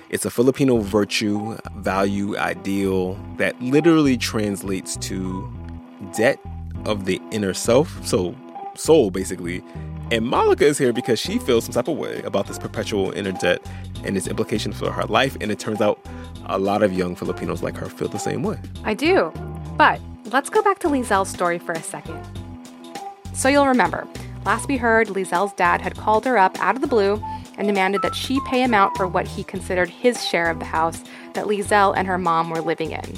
[0.08, 5.52] It's a Filipino virtue, value, ideal that literally translates to
[6.16, 6.38] debt
[6.86, 8.34] of the inner self, so
[8.74, 9.62] soul basically.
[10.10, 13.32] And Malaka is here because she feels some type of way about this perpetual inner
[13.32, 13.60] debt
[14.04, 15.36] and its implications for her life.
[15.42, 16.00] And it turns out
[16.46, 18.58] a lot of young Filipinos like her feel the same way.
[18.84, 19.30] I do.
[19.76, 20.00] But
[20.32, 22.22] let's go back to Lizelle's story for a second.
[23.34, 24.06] So you'll remember,
[24.44, 27.22] last we heard, Lizelle's dad had called her up out of the blue
[27.56, 30.64] and demanded that she pay him out for what he considered his share of the
[30.64, 31.02] house
[31.34, 33.14] that Lizelle and her mom were living in.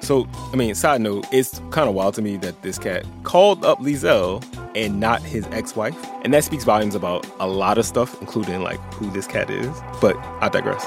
[0.00, 3.64] So, I mean, side note, it's kind of wild to me that this cat called
[3.64, 4.44] up Lizelle
[4.76, 5.96] and not his ex-wife.
[6.22, 9.74] And that speaks volumes about a lot of stuff, including like who this cat is.
[10.00, 10.86] But I digress.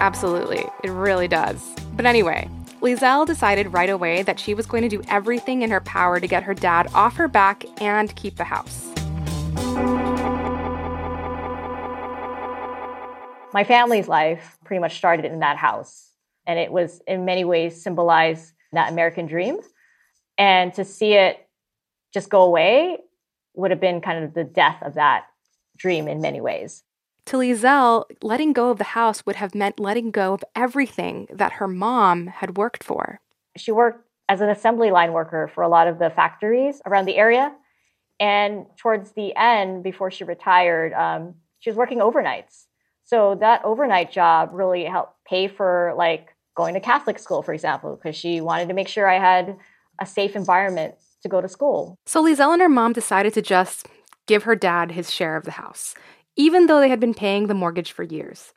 [0.00, 0.64] Absolutely.
[0.84, 1.66] It really does.
[1.96, 2.48] But anyway,
[2.80, 6.26] Lizelle decided right away that she was going to do everything in her power to
[6.26, 8.86] get her dad off her back and keep the house.
[13.52, 16.12] My family's life pretty much started in that house.
[16.46, 19.58] And it was in many ways symbolized that American dream.
[20.38, 21.46] And to see it
[22.14, 22.98] just go away
[23.54, 25.26] would have been kind of the death of that
[25.76, 26.82] dream in many ways.
[27.30, 31.52] To Lizelle, letting go of the house would have meant letting go of everything that
[31.52, 33.20] her mom had worked for.
[33.56, 37.16] She worked as an assembly line worker for a lot of the factories around the
[37.16, 37.54] area.
[38.18, 42.64] And towards the end, before she retired, um, she was working overnights.
[43.04, 47.94] So that overnight job really helped pay for like going to Catholic school, for example,
[47.94, 49.56] because she wanted to make sure I had
[50.00, 51.96] a safe environment to go to school.
[52.06, 53.86] So Lizelle and her mom decided to just
[54.26, 55.94] give her dad his share of the house,
[56.40, 58.54] even though they had been paying the mortgage for years.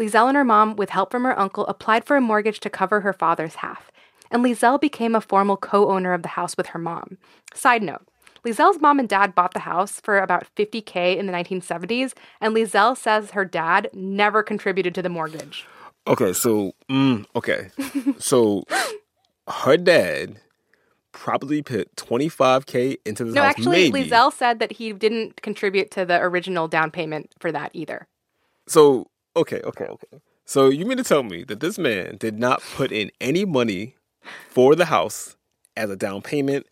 [0.00, 3.02] Lizelle and her mom, with help from her uncle, applied for a mortgage to cover
[3.02, 3.92] her father's half,
[4.30, 7.18] and Lizelle became a formal co owner of the house with her mom.
[7.52, 8.08] Side note
[8.42, 12.96] Lizelle's mom and dad bought the house for about 50K in the 1970s, and Lizelle
[12.96, 15.66] says her dad never contributed to the mortgage.
[16.06, 17.68] Okay, so, mm, okay.
[18.18, 18.64] so
[19.46, 20.40] her dad
[21.16, 23.50] probably put 25K into this no, house.
[23.50, 24.08] actually, maybe.
[24.08, 28.06] Lizelle said that he didn't contribute to the original down payment for that either.
[28.66, 30.20] So, okay, okay, okay.
[30.44, 33.96] So you mean to tell me that this man did not put in any money
[34.48, 35.36] for the house
[35.76, 36.66] as a down payment,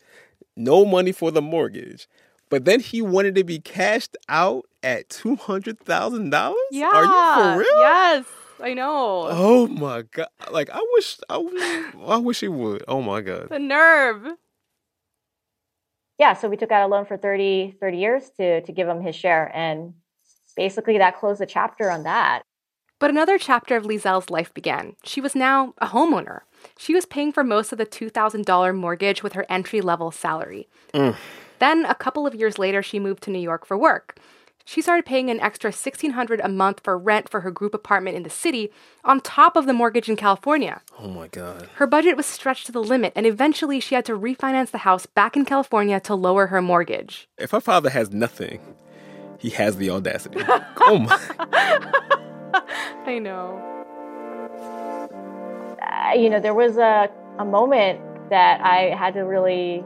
[0.55, 2.07] no money for the mortgage,
[2.49, 6.57] but then he wanted to be cashed out at two hundred thousand dollars?
[6.71, 6.89] Yeah.
[6.93, 7.79] Are you for real?
[7.81, 8.25] Yes,
[8.65, 9.27] I know.
[9.29, 10.27] Oh my god!
[10.51, 12.83] Like I wish, I, wish- I wish he would.
[12.87, 13.49] Oh my god!
[13.49, 14.27] The nerve.
[16.17, 19.01] yeah, so we took out a loan for 30, 30 years to to give him
[19.01, 19.93] his share, and
[20.55, 22.41] basically that closed the chapter on that.
[22.97, 24.95] But another chapter of Lizelle's life began.
[25.03, 26.39] She was now a homeowner.
[26.79, 30.69] She was paying for most of the $2,000 mortgage with her entry level salary.
[30.93, 31.15] Mm.
[31.59, 34.17] Then, a couple of years later, she moved to New York for work.
[34.67, 38.23] She started paying an extra $1,600 a month for rent for her group apartment in
[38.23, 38.71] the city,
[39.03, 40.81] on top of the mortgage in California.
[40.99, 41.69] Oh my god!
[41.75, 45.05] Her budget was stretched to the limit, and eventually she had to refinance the house
[45.05, 47.29] back in California to lower her mortgage.
[47.37, 48.59] If her father has nothing,
[49.37, 50.39] he has the audacity.
[50.81, 52.61] oh my!
[53.05, 53.61] I know.
[55.81, 57.99] uh, you know, there was a, a moment
[58.31, 59.83] that I had to really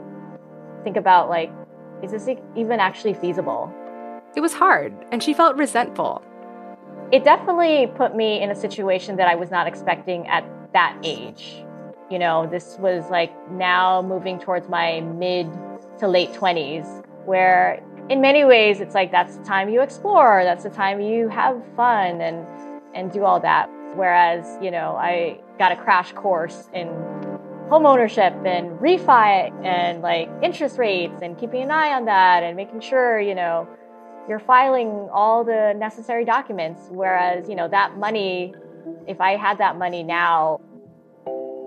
[0.84, 1.52] think about like,
[2.02, 3.70] is this e- even actually feasible?
[4.36, 6.22] It was hard, and she felt resentful.
[7.10, 11.64] It definitely put me in a situation that I was not expecting at that age.
[12.08, 15.48] You know, this was like now moving towards my mid
[15.98, 20.62] to late 20s, where in many ways it's like that's the time you explore, that's
[20.62, 22.46] the time you have fun and
[22.94, 23.68] and do all that.
[23.96, 26.86] Whereas, you know, I got a crash course in
[27.68, 32.56] home ownership and refi and like interest rates and keeping an eye on that and
[32.56, 33.68] making sure, you know,
[34.30, 36.82] you're filing all the necessary documents.
[36.88, 38.54] Whereas, you know, that money,
[39.08, 40.60] if I had that money now,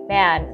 [0.08, 0.48] man,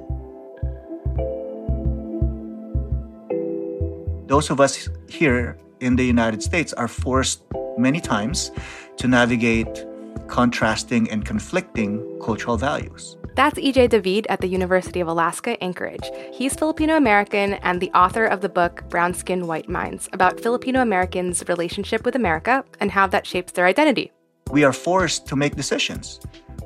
[4.26, 7.44] those of us here in the United States are forced
[7.78, 8.50] many times
[8.96, 9.86] to navigate
[10.26, 13.16] contrasting and conflicting cultural values.
[13.36, 16.10] That's EJ David at the University of Alaska, Anchorage.
[16.32, 20.82] He's Filipino American and the author of the book Brown Skin, White Minds about Filipino
[20.82, 24.12] Americans' relationship with America and how that shapes their identity.
[24.50, 26.20] We are forced to make decisions.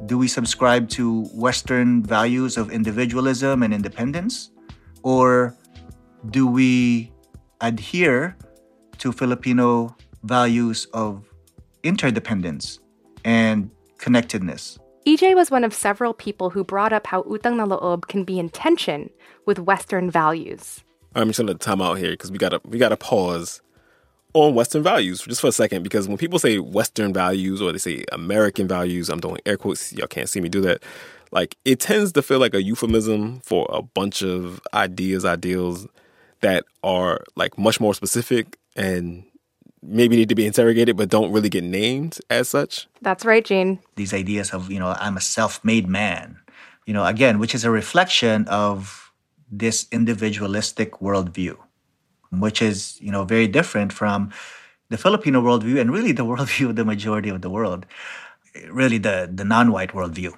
[0.07, 4.51] Do we subscribe to Western values of individualism and independence?
[5.03, 5.55] Or
[6.31, 7.13] do we
[7.61, 8.37] adhere
[8.99, 11.29] to Filipino values of
[11.83, 12.81] interdependence
[13.25, 14.79] and connectedness?
[15.07, 18.39] EJ was one of several people who brought up how utang na loob can be
[18.39, 19.11] in tension
[19.45, 20.83] with Western values.
[21.15, 23.61] I'm just gonna time out here because we gotta we gotta pause
[24.33, 27.79] on Western values just for a second because when people say Western values or they
[27.79, 29.93] say American values, I'm doing air quotes.
[29.93, 30.83] Y'all can't see me do that.
[31.33, 35.87] Like it tends to feel like a euphemism for a bunch of ideas, ideals
[36.41, 39.25] that are like much more specific and
[39.87, 42.89] maybe need to be interrogated but don't really get named as such.
[43.03, 43.81] That's right, Jane.
[43.97, 46.39] These ideas of, you know, I'm a self made man,
[46.87, 49.13] you know, again, which is a reflection of
[49.51, 51.57] this individualistic worldview,
[52.31, 54.33] which is, you know, very different from
[54.91, 57.87] the Filipino worldview and really the worldview of the majority of the world,
[58.71, 60.33] really the, the non white worldview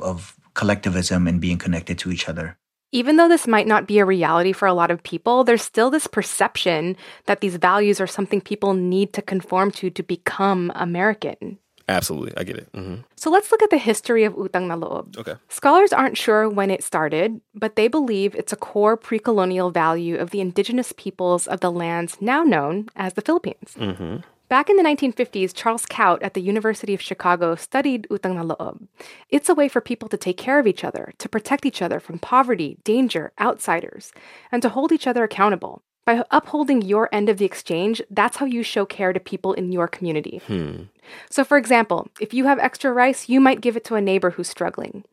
[0.00, 2.56] of collectivism and being connected to each other.
[2.92, 5.88] Even though this might not be a reality for a lot of people, there's still
[5.88, 11.58] this perception that these values are something people need to conform to to become American.
[11.88, 12.68] Absolutely, I get it.
[12.74, 15.16] hmm So let's look at the history of utang na loob.
[15.18, 15.34] Okay.
[15.48, 20.16] Scholars aren't sure when it started, but they believe it's a core pre colonial value
[20.16, 23.74] of the indigenous peoples of the lands now known as the Philippines.
[23.74, 24.22] hmm
[24.52, 28.86] Back in the 1950s, Charles Kaut at the University of Chicago studied utang na loob.
[29.30, 31.98] It's a way for people to take care of each other, to protect each other
[31.98, 34.12] from poverty, danger, outsiders,
[34.52, 35.80] and to hold each other accountable.
[36.04, 39.72] By upholding your end of the exchange, that's how you show care to people in
[39.72, 40.42] your community.
[40.46, 40.92] Hmm.
[41.30, 44.32] So, for example, if you have extra rice, you might give it to a neighbor
[44.32, 45.04] who's struggling.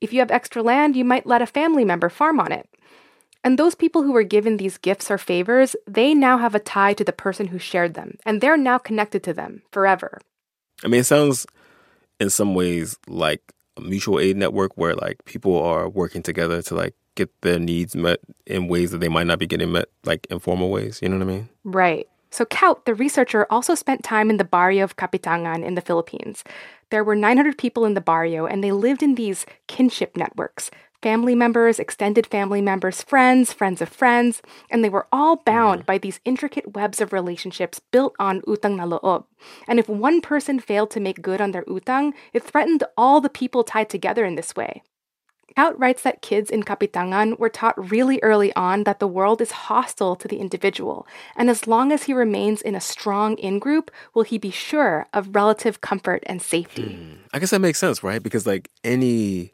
[0.00, 2.68] If you have extra land, you might let a family member farm on it.
[3.44, 6.92] And those people who were given these gifts or favors, they now have a tie
[6.94, 10.20] to the person who shared them, and they're now connected to them forever.
[10.84, 11.46] I mean, it sounds
[12.20, 16.74] in some ways like a mutual aid network where like people are working together to
[16.74, 20.26] like get their needs met in ways that they might not be getting met like
[20.30, 21.00] informal ways.
[21.02, 21.48] You know what I mean?
[21.64, 22.08] Right.
[22.30, 26.44] So Kaut, the researcher, also spent time in the barrio of Kapitangan in the Philippines.
[26.90, 30.70] There were 900 people in the barrio, and they lived in these kinship networks
[31.02, 35.98] family members, extended family members, friends, friends of friends, and they were all bound by
[35.98, 39.24] these intricate webs of relationships built on utang na loob.
[39.66, 43.28] And if one person failed to make good on their utang, it threatened all the
[43.30, 44.82] people tied together in this way.
[45.56, 49.66] Kaut writes that kids in Kapitangan were taught really early on that the world is
[49.66, 53.90] hostile to the individual, and as long as he remains in a strong in group,
[54.14, 56.94] will he be sure of relative comfort and safety.
[56.94, 57.18] Mm.
[57.34, 58.22] I guess that makes sense, right?
[58.22, 59.52] Because like any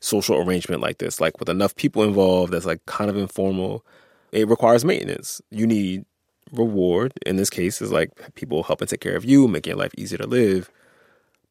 [0.00, 3.84] social arrangement like this, like with enough people involved that's like kind of informal,
[4.32, 5.40] it requires maintenance.
[5.50, 6.04] You need
[6.52, 7.12] reward.
[7.24, 10.18] In this case, is like people helping take care of you, making your life easier
[10.18, 10.70] to live.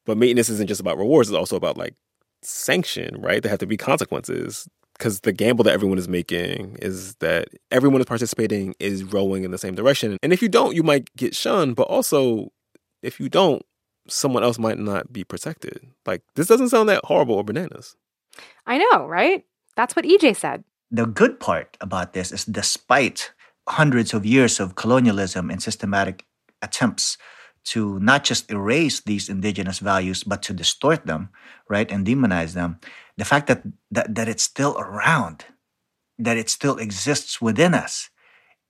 [0.04, 1.94] But maintenance isn't just about rewards, it's also about like
[2.42, 3.42] sanction, right?
[3.42, 4.68] There have to be consequences.
[4.96, 9.50] Because the gamble that everyone is making is that everyone is participating is rowing in
[9.50, 10.16] the same direction.
[10.22, 11.76] And if you don't, you might get shunned.
[11.76, 12.50] But also,
[13.02, 13.62] if you don't,
[14.08, 15.86] someone else might not be protected.
[16.06, 17.94] Like, this doesn't sound that horrible or bananas.
[18.66, 19.44] I know, right?
[19.76, 20.64] That's what EJ said.
[20.90, 23.32] The good part about this is despite
[23.68, 26.24] hundreds of years of colonialism and systematic
[26.62, 27.18] attempts
[27.66, 31.28] to not just erase these indigenous values but to distort them
[31.68, 32.78] right and demonize them
[33.16, 35.44] the fact that that, that it's still around
[36.18, 38.08] that it still exists within us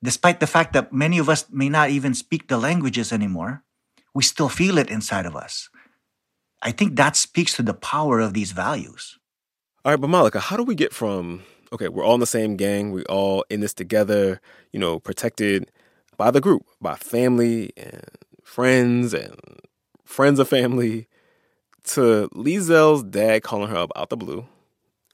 [0.03, 3.63] despite the fact that many of us may not even speak the languages anymore
[4.15, 5.69] we still feel it inside of us
[6.63, 9.19] i think that speaks to the power of these values
[9.87, 12.57] all right but malaka how do we get from okay we're all in the same
[12.57, 14.41] gang we all in this together
[14.73, 15.71] you know protected
[16.17, 18.03] by the group by family and
[18.43, 19.39] friends and
[20.05, 21.07] friends of family
[21.85, 24.45] to Lizelle's dad calling her up out the blue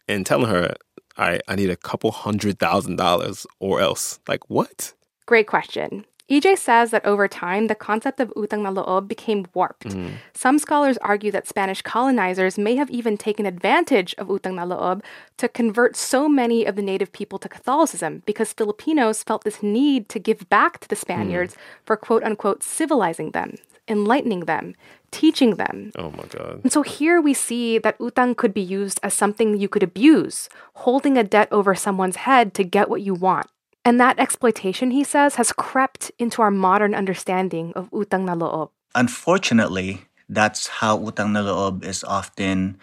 [0.08, 0.74] and telling her,
[1.16, 4.18] I, I need a couple hundred thousand dollars or else.
[4.26, 4.94] Like, what?
[5.26, 6.04] Great question.
[6.32, 9.90] EJ says that over time, the concept of utang na loob became warped.
[9.90, 10.12] Mm.
[10.32, 15.04] Some scholars argue that Spanish colonizers may have even taken advantage of utang na loob
[15.36, 20.08] to convert so many of the native people to Catholicism because Filipinos felt this need
[20.08, 21.58] to give back to the Spaniards mm.
[21.84, 24.74] for quote unquote civilizing them, enlightening them,
[25.10, 25.92] teaching them.
[26.00, 26.64] Oh my God.
[26.64, 30.48] And so here we see that utang could be used as something you could abuse,
[30.88, 33.52] holding a debt over someone's head to get what you want.
[33.84, 38.70] And that exploitation, he says, has crept into our modern understanding of utang na loob.
[38.94, 42.78] Unfortunately, that's how utang na loob is often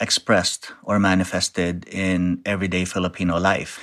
[0.00, 3.80] expressed or manifested in everyday Filipino life.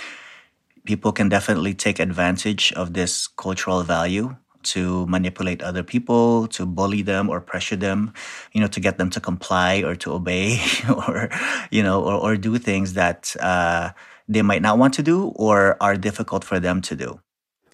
[0.85, 7.01] People can definitely take advantage of this cultural value to manipulate other people, to bully
[7.01, 8.13] them or pressure them,
[8.53, 10.61] you know, to get them to comply or to obey
[11.07, 11.29] or,
[11.71, 13.89] you know, or, or do things that, uh,
[14.31, 17.19] they might not want to do or are difficult for them to do.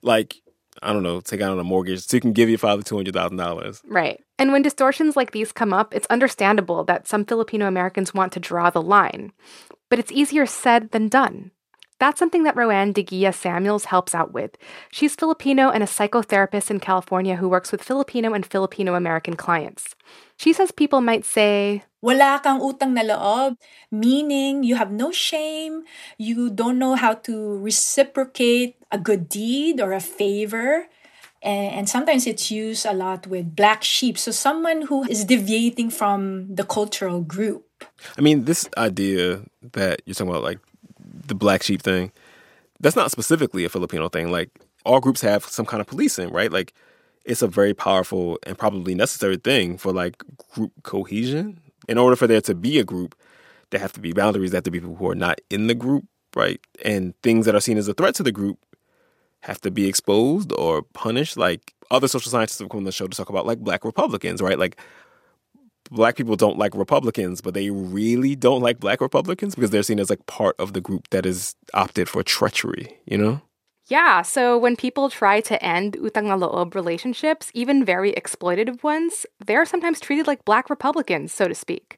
[0.02, 0.36] Like,
[0.82, 3.82] I don't know, take out on a mortgage so you can give your father $200,000.
[3.86, 4.24] Right.
[4.40, 8.40] And when distortions like these come up, it's understandable that some Filipino Americans want to
[8.40, 9.34] draw the line.
[9.90, 11.52] But it's easier said than done.
[12.00, 14.52] That's something that Roanne Deguia Samuels helps out with.
[14.92, 19.96] She's Filipino and a psychotherapist in California who works with Filipino and Filipino American clients.
[20.38, 23.58] She says people might say, Wala kang utang na loob,
[23.92, 25.82] meaning you have no shame,
[26.18, 30.86] you don't know how to reciprocate a good deed or a favor.
[31.42, 34.18] And, and sometimes it's used a lot with black sheep.
[34.18, 37.66] So someone who is deviating from the cultural group.
[38.18, 39.42] I mean, this idea
[39.74, 40.60] that you're talking about, like
[41.28, 42.12] the black sheep thing,
[42.80, 44.32] that's not specifically a Filipino thing.
[44.32, 44.50] Like
[44.86, 46.52] all groups have some kind of policing, right?
[46.52, 46.74] Like
[47.26, 51.60] it's a very powerful and probably necessary thing for like group cohesion.
[51.88, 53.16] In order for there to be a group,
[53.70, 54.52] there have to be boundaries.
[54.52, 56.60] There have to be people who are not in the group, right?
[56.84, 58.60] And things that are seen as a threat to the group
[59.42, 61.38] have to be exposed or punished.
[61.38, 64.42] Like other social scientists have come on the show to talk about like black Republicans,
[64.42, 64.60] right?
[64.60, 64.78] Like
[65.90, 70.00] black people don't like Republicans, but they really don't like black Republicans because they're seen
[70.00, 73.42] as like part of the group that is opted for treachery, you know?
[73.88, 79.26] Yeah, so when people try to end utang na loob relationships, even very exploitative ones,
[79.46, 81.98] they're sometimes treated like black Republicans, so to speak,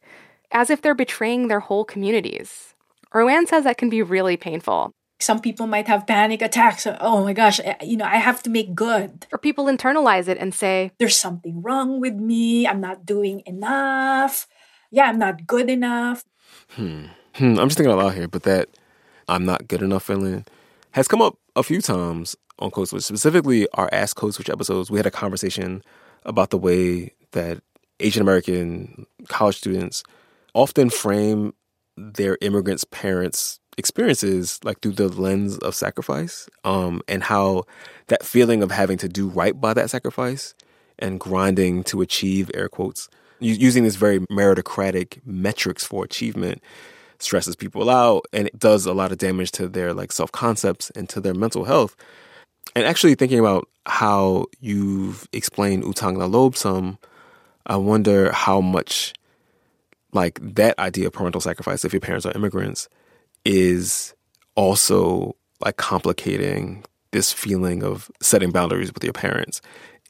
[0.51, 2.75] as if they're betraying their whole communities.
[3.11, 4.91] Roanne says that can be really painful.
[5.21, 6.87] Some people might have panic attacks.
[7.01, 9.27] Oh my gosh, you know, I have to make good.
[9.31, 12.65] Or people internalize it and say, There's something wrong with me.
[12.65, 14.47] I'm not doing enough.
[14.91, 16.23] Yeah, I'm not good enough.
[16.69, 17.07] Hmm.
[17.35, 17.59] hmm.
[17.59, 18.69] I'm just thinking out loud here, but that
[19.27, 20.45] I'm not good enough feeling
[20.91, 24.89] has come up a few times on Code Switch, specifically our Ask Code Switch episodes.
[24.89, 25.83] We had a conversation
[26.25, 27.61] about the way that
[27.99, 30.03] Asian American college students
[30.53, 31.53] often frame
[31.95, 37.63] their immigrants' parents' experiences like through the lens of sacrifice, um, and how
[38.07, 40.53] that feeling of having to do right by that sacrifice
[40.99, 46.61] and grinding to achieve air quotes using this very meritocratic metrics for achievement
[47.19, 50.89] stresses people out and it does a lot of damage to their like self concepts
[50.91, 51.95] and to their mental health.
[52.75, 56.97] And actually thinking about how you've explained utang na loob some,
[57.65, 59.13] I wonder how much
[60.13, 62.87] like that idea of parental sacrifice if your parents are immigrants
[63.45, 64.13] is
[64.55, 69.61] also like complicating this feeling of setting boundaries with your parents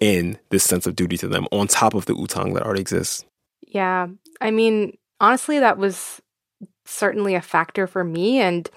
[0.02, 3.26] and this sense of duty to them on top of the utang that already exists.
[3.68, 4.08] Yeah.
[4.42, 6.22] I mean, honestly, that was
[6.86, 8.40] certainly a factor for me.
[8.40, 8.70] And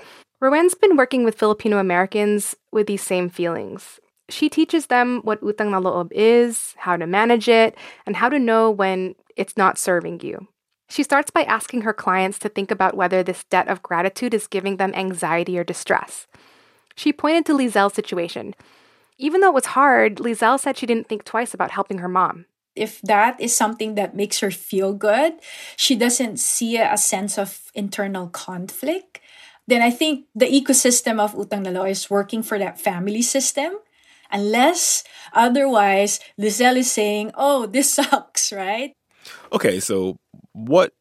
[0.43, 3.99] Roanne's been working with Filipino Americans with these same feelings.
[4.29, 7.77] She teaches them what utang na loob is, how to manage it,
[8.07, 10.47] and how to know when it's not serving you.
[10.93, 14.47] She starts by asking her clients to think about whether this debt of gratitude is
[14.47, 16.27] giving them anxiety or distress.
[16.95, 18.55] She pointed to Lizelle's situation.
[19.17, 22.45] Even though it was hard, Lizelle said she didn't think twice about helping her mom.
[22.77, 25.41] If that is something that makes her feel good,
[25.79, 29.19] she doesn't see a sense of internal conflict,
[29.67, 33.81] then I think the ecosystem of Utang na is working for that family system.
[34.31, 38.93] Unless otherwise, Lizelle is saying, oh, this sucks, right?
[39.53, 40.17] Okay, so
[40.53, 40.95] what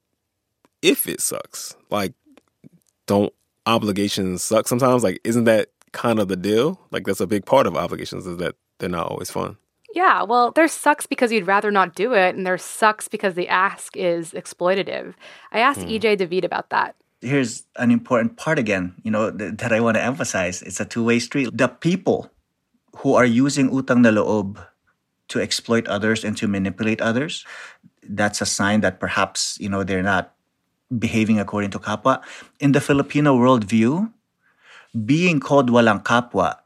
[0.82, 1.76] if it sucks?
[1.89, 2.14] Like,
[3.06, 3.34] don't
[3.66, 5.04] obligations suck sometimes?
[5.04, 6.80] Like, isn't that kind of the deal?
[6.91, 9.58] Like, that's a big part of obligations is that they're not always fun.
[9.93, 13.49] Yeah, well, there's sucks because you'd rather not do it, and there's sucks because the
[13.49, 15.14] ask is exploitative.
[15.52, 15.99] I asked mm.
[15.99, 16.95] EJ David about that.
[17.20, 20.62] Here's an important part again, you know, th- that I want to emphasize.
[20.62, 21.49] It's a two-way street.
[21.54, 22.32] The people
[22.97, 24.58] who are using utang na loob
[25.32, 27.45] to exploit others and to manipulate others,
[28.03, 30.36] that's a sign that perhaps you know they're not
[30.91, 32.21] behaving according to kapwa.
[32.59, 34.11] In the Filipino worldview,
[35.05, 36.59] being called walang kapwa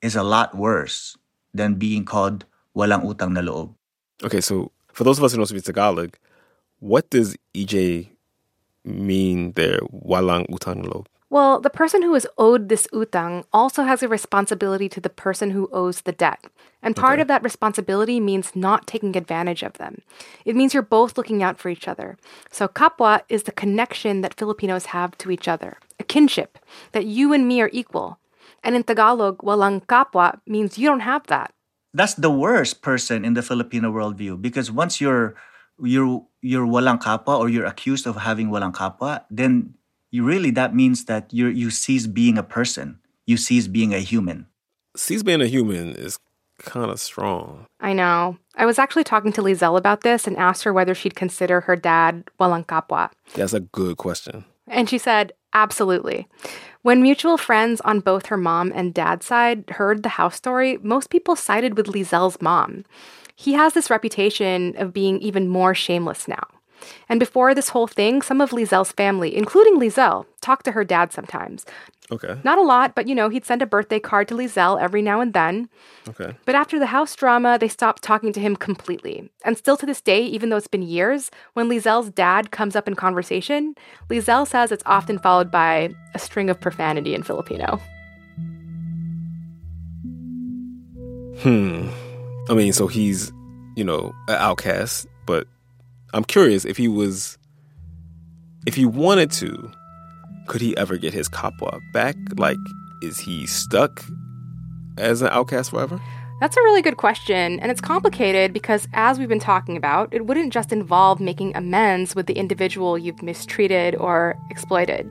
[0.00, 1.16] is a lot worse
[1.52, 2.44] than being called
[2.76, 3.72] walang utang na loob.
[4.24, 6.16] Okay, so for those of us who don't speak Tagalog,
[6.80, 8.08] what does EJ
[8.84, 11.06] mean there, walang utang na loob?
[11.28, 15.50] Well, the person who is owed this utang also has a responsibility to the person
[15.50, 16.44] who owes the debt.
[16.82, 17.22] And part okay.
[17.22, 20.02] of that responsibility means not taking advantage of them.
[20.44, 22.16] It means you're both looking out for each other.
[22.52, 26.58] So kapwa is the connection that Filipinos have to each other, a kinship,
[26.92, 28.18] that you and me are equal.
[28.62, 31.52] And in Tagalog, walang kapwa means you don't have that.
[31.92, 35.34] That's the worst person in the Filipino worldview because once you're
[35.82, 39.74] you're you're walang kapwa or you're accused of having walang kapwa, then
[40.16, 42.98] you really that means that you you cease being a person.
[43.26, 44.46] You cease being a human.
[44.96, 46.18] Cease being a human is
[46.58, 47.66] kind of strong.
[47.80, 48.38] I know.
[48.56, 51.76] I was actually talking to Lizelle about this and asked her whether she'd consider her
[51.76, 53.10] dad walang kapwa.
[53.34, 54.46] That's a good question.
[54.66, 56.26] And she said, absolutely.
[56.80, 61.10] When mutual friends on both her mom and dad's side heard the house story, most
[61.10, 62.84] people sided with Lizelle's mom.
[63.36, 66.48] He has this reputation of being even more shameless now.
[67.08, 71.12] And before this whole thing, some of Lizelle's family, including Lizelle, talked to her dad
[71.12, 71.64] sometimes.
[72.10, 72.38] Okay.
[72.44, 75.20] Not a lot, but you know, he'd send a birthday card to Lizelle every now
[75.20, 75.68] and then.
[76.08, 76.36] Okay.
[76.44, 79.28] But after the house drama, they stopped talking to him completely.
[79.44, 82.86] And still to this day, even though it's been years, when Lizelle's dad comes up
[82.86, 83.74] in conversation,
[84.08, 87.80] Lizelle says it's often followed by a string of profanity in Filipino.
[91.40, 91.88] Hmm.
[92.48, 93.32] I mean, so he's,
[93.74, 95.48] you know, an outcast, but
[96.16, 97.36] I'm curious if he was,
[98.66, 99.70] if he wanted to,
[100.46, 102.16] could he ever get his kapwa back?
[102.38, 102.56] Like,
[103.02, 104.02] is he stuck
[104.96, 106.00] as an outcast forever?
[106.40, 110.24] That's a really good question, and it's complicated because, as we've been talking about, it
[110.24, 115.10] wouldn't just involve making amends with the individual you've mistreated or exploited.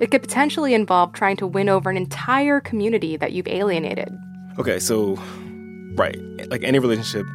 [0.00, 4.16] It could potentially involve trying to win over an entire community that you've alienated.
[4.56, 5.16] Okay, so,
[5.96, 6.16] right,
[6.48, 7.26] like any relationship,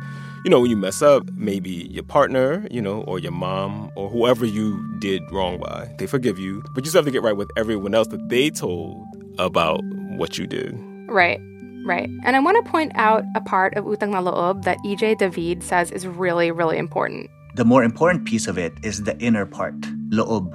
[0.46, 4.10] you know, when you mess up, maybe your partner, you know, or your mom or
[4.10, 7.36] whoever you did wrong by, they forgive you, but you still have to get right
[7.36, 9.06] with everyone else that they told
[9.38, 9.82] about
[10.16, 10.78] what you did.
[11.08, 11.42] Right,
[11.86, 12.10] right.
[12.24, 15.64] And I want to point out a part of Utang na Loob that EJ David
[15.64, 17.30] says is really, really important.
[17.56, 19.80] The more important piece of it is the inner part,
[20.12, 20.54] Loob.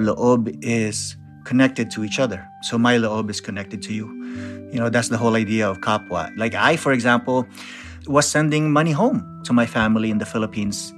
[0.00, 2.44] Loob is connected to each other.
[2.62, 4.06] So my Loob is connected to you.
[4.72, 6.36] You know, that's the whole idea of kapwa.
[6.36, 7.46] Like I, for example,
[8.06, 10.92] was sending money home to my family in the Philippines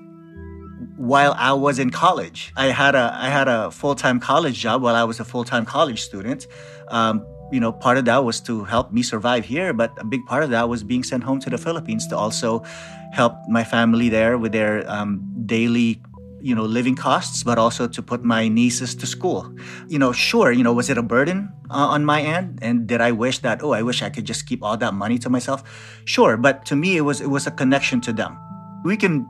[0.97, 2.53] while I was in college.
[2.57, 5.45] I had a I had a full time college job while I was a full
[5.45, 6.47] time college student.
[6.89, 10.25] Um, you know, part of that was to help me survive here, but a big
[10.27, 12.65] part of that was being sent home to the Philippines to also
[13.13, 16.03] help my family there with their um, daily
[16.41, 19.53] you know living costs but also to put my nieces to school.
[19.89, 22.59] You know sure you know was it a burden uh, on my end?
[22.63, 25.19] And did i wish that oh i wish i could just keep all that money
[25.19, 25.63] to myself?
[26.05, 28.39] Sure but to me it was it was a connection to them.
[28.85, 29.29] We can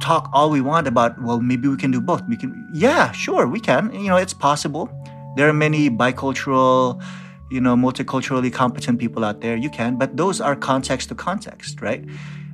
[0.00, 2.22] talk all we want about well maybe we can do both.
[2.28, 3.92] We can yeah sure we can.
[3.94, 4.88] You know it's possible.
[5.36, 7.02] There are many bicultural
[7.50, 9.56] you know multiculturally competent people out there.
[9.56, 12.04] You can but those are context to context right?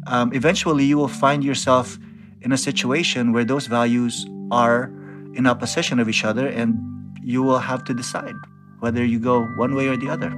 [0.07, 1.96] Um, eventually you will find yourself
[2.45, 4.93] in a situation where those values are
[5.34, 6.76] in opposition of each other, and
[7.22, 8.34] you will have to decide
[8.80, 10.30] whether you go one way or the other.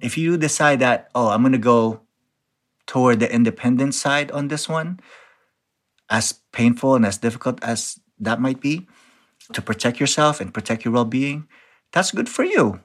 [0.00, 2.00] If you decide that, oh, I'm going to go
[2.86, 5.00] toward the independent side on this one,
[6.08, 8.88] as painful and as difficult as that might be,
[9.52, 11.46] to protect yourself and protect your well being,
[11.92, 12.80] that's good for you.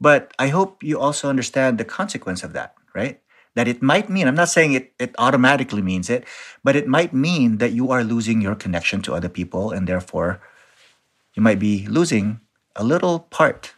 [0.00, 3.20] But I hope you also understand the consequence of that, right?
[3.58, 6.22] That it might mean, I'm not saying it, it automatically means it,
[6.62, 10.40] but it might mean that you are losing your connection to other people and therefore
[11.34, 12.38] you might be losing
[12.76, 13.74] a little part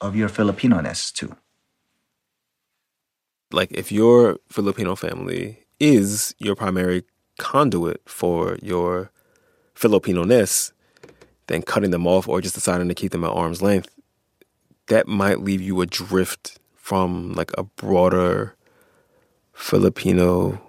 [0.00, 1.36] of your Filipino ness too.
[3.52, 7.04] Like if your Filipino family is your primary
[7.38, 9.10] conduit for your
[9.74, 10.72] Filipino ness,
[11.48, 13.90] then cutting them off or just deciding to keep them at arm's length,
[14.86, 18.55] that might leave you adrift from like a broader
[19.56, 20.60] Filipino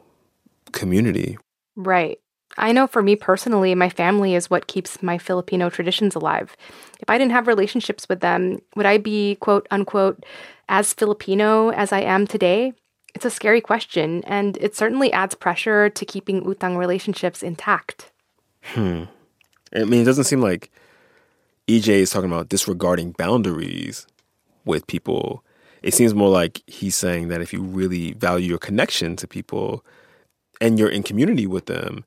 [0.72, 1.38] community.
[1.76, 2.20] Right.
[2.58, 6.56] I know for me personally, my family is what keeps my Filipino traditions alive.
[7.00, 10.26] If I didn't have relationships with them, would I be, quote unquote,
[10.70, 12.74] as Filipino as I am today?
[13.14, 18.12] It's a scary question, and it certainly adds pressure to keeping utang relationships intact.
[18.62, 19.04] Hmm.
[19.76, 20.72] I mean, it doesn't seem like
[21.68, 24.08] EJ is talking about disregarding boundaries
[24.66, 25.44] with people.
[25.84, 29.86] It seems more like he's saying that if you really value your connection to people
[30.60, 32.04] and you're in community with them,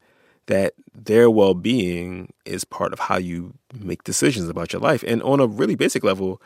[0.47, 5.05] that their well being is part of how you make decisions about your life.
[5.07, 6.43] And on a really basic level,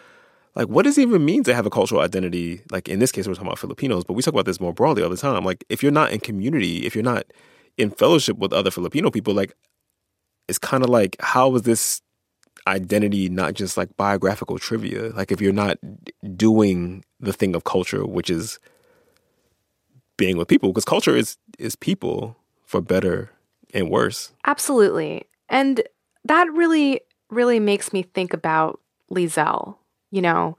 [0.55, 2.63] like what does it even mean to have a cultural identity?
[2.71, 5.03] Like in this case, we're talking about Filipinos, but we talk about this more broadly
[5.03, 5.45] all the time.
[5.45, 7.25] Like if you're not in community, if you're not
[7.77, 9.55] in fellowship with other Filipino people, like
[10.49, 12.03] it's kind of like how is this
[12.67, 15.11] identity not just like biographical trivia?
[15.11, 15.79] Like if you're not
[16.37, 18.59] doing the thing of culture, which is
[20.17, 23.31] being with people, because culture is is people for better
[23.73, 24.33] and worse.
[24.47, 25.25] Absolutely.
[25.49, 25.83] And
[26.25, 27.01] that really,
[27.31, 29.77] really makes me think about Lizelle.
[30.11, 30.57] You know,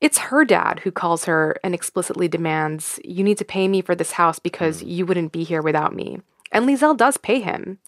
[0.00, 3.94] it's her dad who calls her and explicitly demands, You need to pay me for
[3.94, 4.88] this house because mm.
[4.88, 6.20] you wouldn't be here without me.
[6.52, 7.78] And Lizelle does pay him.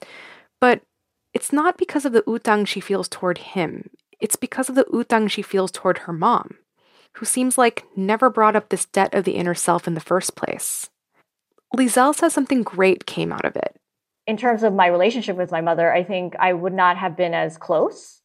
[0.60, 0.82] But
[1.36, 5.30] it's not because of the utang she feels toward him, it's because of the utang
[5.30, 6.56] she feels toward her mom,
[7.16, 10.34] who seems like never brought up this debt of the inner self in the first
[10.34, 10.88] place.
[11.76, 13.76] Lizelle says something great came out of it
[14.26, 17.34] in terms of my relationship with my mother, I think I would not have been
[17.34, 18.20] as close.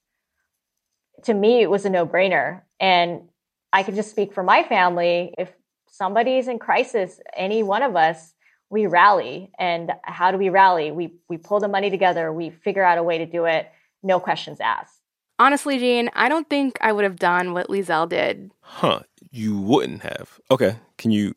[1.24, 2.62] To me, it was a no brainer.
[2.80, 3.30] And
[3.72, 5.34] I can just speak for my family.
[5.38, 5.51] If
[5.88, 8.34] somebody's in crisis, any one of us,
[8.72, 9.51] we rally.
[9.59, 10.91] And how do we rally?
[10.91, 14.19] We, we pull the money together, we figure out a way to do it, no
[14.19, 14.97] questions asked.
[15.38, 18.51] Honestly, Gene, I don't think I would have done what Lizelle did.
[18.61, 19.01] Huh.
[19.32, 20.39] You wouldn't have.
[20.49, 20.78] Okay.
[20.97, 21.34] Can you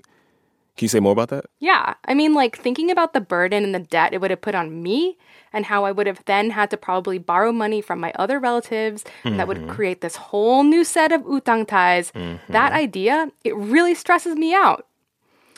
[0.76, 1.47] can you say more about that?
[1.61, 1.95] Yeah.
[2.07, 4.82] I mean, like thinking about the burden and the debt it would have put on
[4.82, 5.16] me
[5.53, 9.05] and how I would have then had to probably borrow money from my other relatives
[9.22, 9.37] mm-hmm.
[9.37, 9.70] that would mm-hmm.
[9.70, 12.11] create this whole new set of utang ties.
[12.11, 12.53] Mm-hmm.
[12.53, 14.89] That idea, it really stresses me out.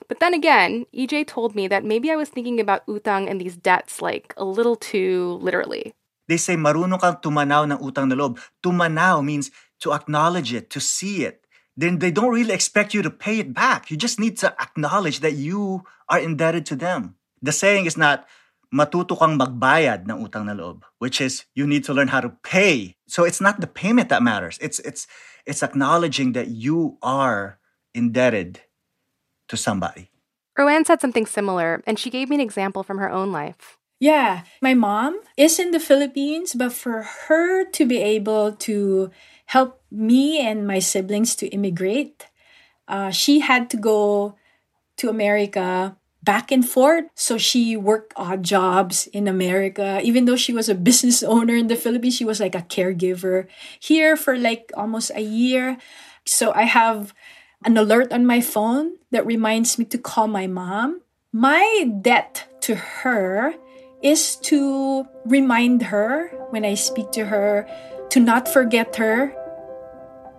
[0.09, 3.57] But then again, EJ told me that maybe I was thinking about utang and these
[3.57, 5.95] debts like a little too literally.
[6.29, 8.39] They say marunong kang tumanaw ng utang na loob.
[8.63, 9.51] Tumanaw means
[9.83, 11.47] to acknowledge it, to see it
[11.77, 13.91] then they don't really expect you to pay it back.
[13.91, 17.17] You just need to acknowledge that you are indebted to them.
[17.43, 18.25] The saying is not
[18.73, 22.33] matuto kang magbayad ng utang na loob, which is you need to learn how to
[22.43, 22.97] pay.
[23.07, 24.59] So it's not the payment that matters.
[24.61, 25.07] It's it's
[25.45, 27.61] it's acknowledging that you are
[27.93, 28.65] indebted
[29.49, 30.11] to somebody.
[30.59, 33.79] Roanne said something similar, and she gave me an example from her own life.
[33.99, 39.11] Yeah, my mom is in the Philippines, but for her to be able to
[39.47, 42.27] help me and my siblings to immigrate.
[42.89, 44.37] Uh, she had to go
[44.97, 47.05] to America back and forth.
[47.15, 50.01] So she worked odd jobs in America.
[50.03, 53.47] Even though she was a business owner in the Philippines, she was like a caregiver
[53.81, 55.79] here for like almost a year.
[56.27, 57.15] So I have
[57.65, 61.01] an alert on my phone that reminds me to call my mom.
[61.33, 63.55] My debt to her
[64.03, 67.69] is to remind her when I speak to her
[68.11, 69.35] to not forget her.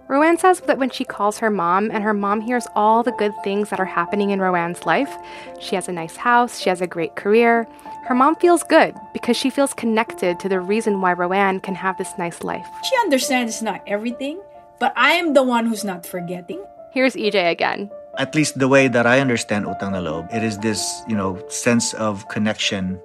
[0.07, 3.33] Roanne says that when she calls her mom and her mom hears all the good
[3.43, 5.13] things that are happening in Roanne's life,
[5.59, 7.67] she has a nice house, she has a great career,
[8.05, 11.97] her mom feels good because she feels connected to the reason why Roanne can have
[11.97, 12.65] this nice life.
[12.89, 14.39] She understands it's not everything,
[14.79, 16.63] but I am the one who's not forgetting.
[16.97, 17.93] Here's EJ again.
[18.17, 21.37] At least the way that I understand utang na loob, it is this, you know,
[21.45, 22.97] sense of connection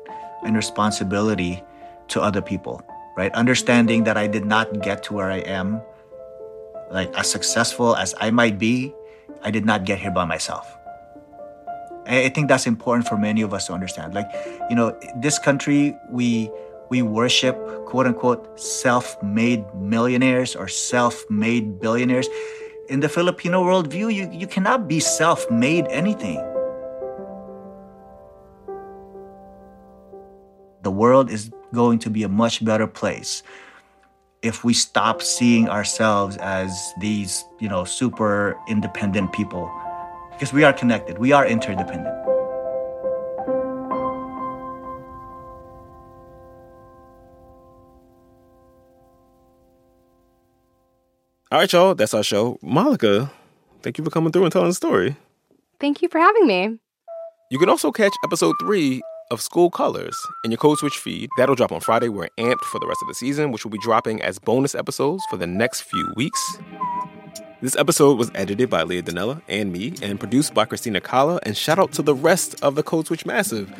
[0.48, 1.60] and responsibility
[2.08, 2.80] to other people
[3.16, 3.32] right?
[3.34, 5.80] Understanding that I did not get to where I am,
[6.90, 8.94] like as successful as I might be,
[9.42, 10.76] I did not get here by myself.
[12.06, 14.12] I think that's important for many of us to understand.
[14.12, 14.26] Like,
[14.68, 16.50] you know, this country, we
[16.90, 22.26] we worship quote unquote self-made millionaires or self-made billionaires.
[22.92, 26.36] In the Filipino worldview, you, you cannot be self-made anything.
[30.82, 33.42] The world is going to be a much better place
[34.42, 39.72] if we stop seeing ourselves as these, you know, super independent people.
[40.32, 42.31] Because we are connected, we are interdependent.
[51.52, 52.58] All right, y'all, that's our show.
[52.62, 53.30] Malaka,
[53.82, 55.16] thank you for coming through and telling the story.
[55.78, 56.78] Thank you for having me.
[57.50, 61.28] You can also catch episode three of School Colors in your Code Switch feed.
[61.36, 62.08] That'll drop on Friday.
[62.08, 65.22] We're amped for the rest of the season, which will be dropping as bonus episodes
[65.28, 66.56] for the next few weeks.
[67.60, 71.38] This episode was edited by Leah Donnella and me and produced by Christina Cala.
[71.42, 73.70] And shout out to the rest of the Code Switch Massive.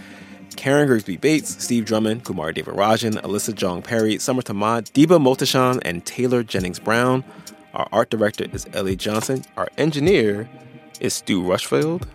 [0.57, 6.05] Karen Grigsby Bates, Steve Drummond, Kumar Devarajan, Alyssa Jeong Perry, Summer Thomad, Deba Motashan, and
[6.05, 7.25] Taylor Jennings Brown.
[7.75, 9.45] Our art director is Ellie Johnson.
[9.57, 10.47] Our engineer
[11.01, 12.07] is Stu Rushfield.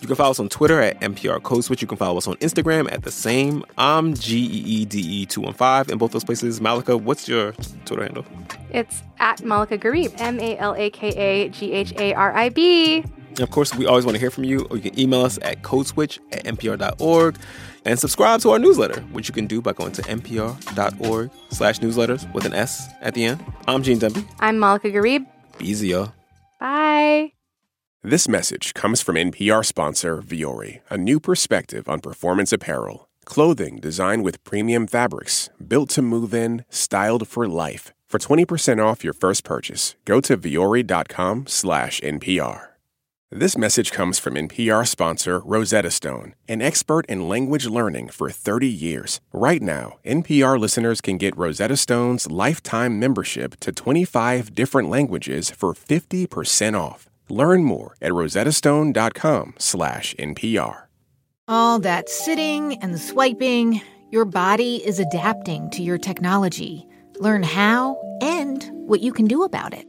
[0.00, 1.80] You can follow us on Twitter at NPR Code Switch.
[1.80, 3.64] You can follow us on Instagram at the same.
[3.78, 6.60] I'm G-E-E-D-E-215 in both those places.
[6.60, 7.52] Malaka, what's your
[7.86, 8.26] Twitter handle?
[8.70, 13.04] It's at Malaka Gharib, M-A-L-A-K-A-G-H-A-R-I-B.
[13.40, 15.62] Of course, we always want to hear from you, or you can email us at
[15.62, 17.36] codeswitch at npr.org
[17.84, 22.32] and subscribe to our newsletter, which you can do by going to npr.org slash newsletters
[22.32, 23.44] with an S at the end.
[23.66, 24.26] I'm Gene Demby.
[24.40, 25.26] I'm Malaka Gharib.
[25.58, 26.12] Be easy, y'all.
[26.60, 27.32] Bye.
[28.02, 33.08] This message comes from NPR sponsor Vuori, a new perspective on performance apparel.
[33.24, 37.92] Clothing designed with premium fabrics, built to move in, styled for life.
[38.08, 42.73] For 20% off your first purchase, go to vuori.com slash NPR.
[43.36, 48.68] This message comes from NPR sponsor Rosetta Stone, an expert in language learning for 30
[48.68, 49.20] years.
[49.32, 55.74] Right now, NPR listeners can get Rosetta Stone's lifetime membership to 25 different languages for
[55.74, 57.10] 50% off.
[57.28, 60.82] Learn more at rosettastone.com slash NPR.
[61.48, 63.80] All that sitting and swiping,
[64.12, 66.86] your body is adapting to your technology.
[67.18, 69.88] Learn how and what you can do about it.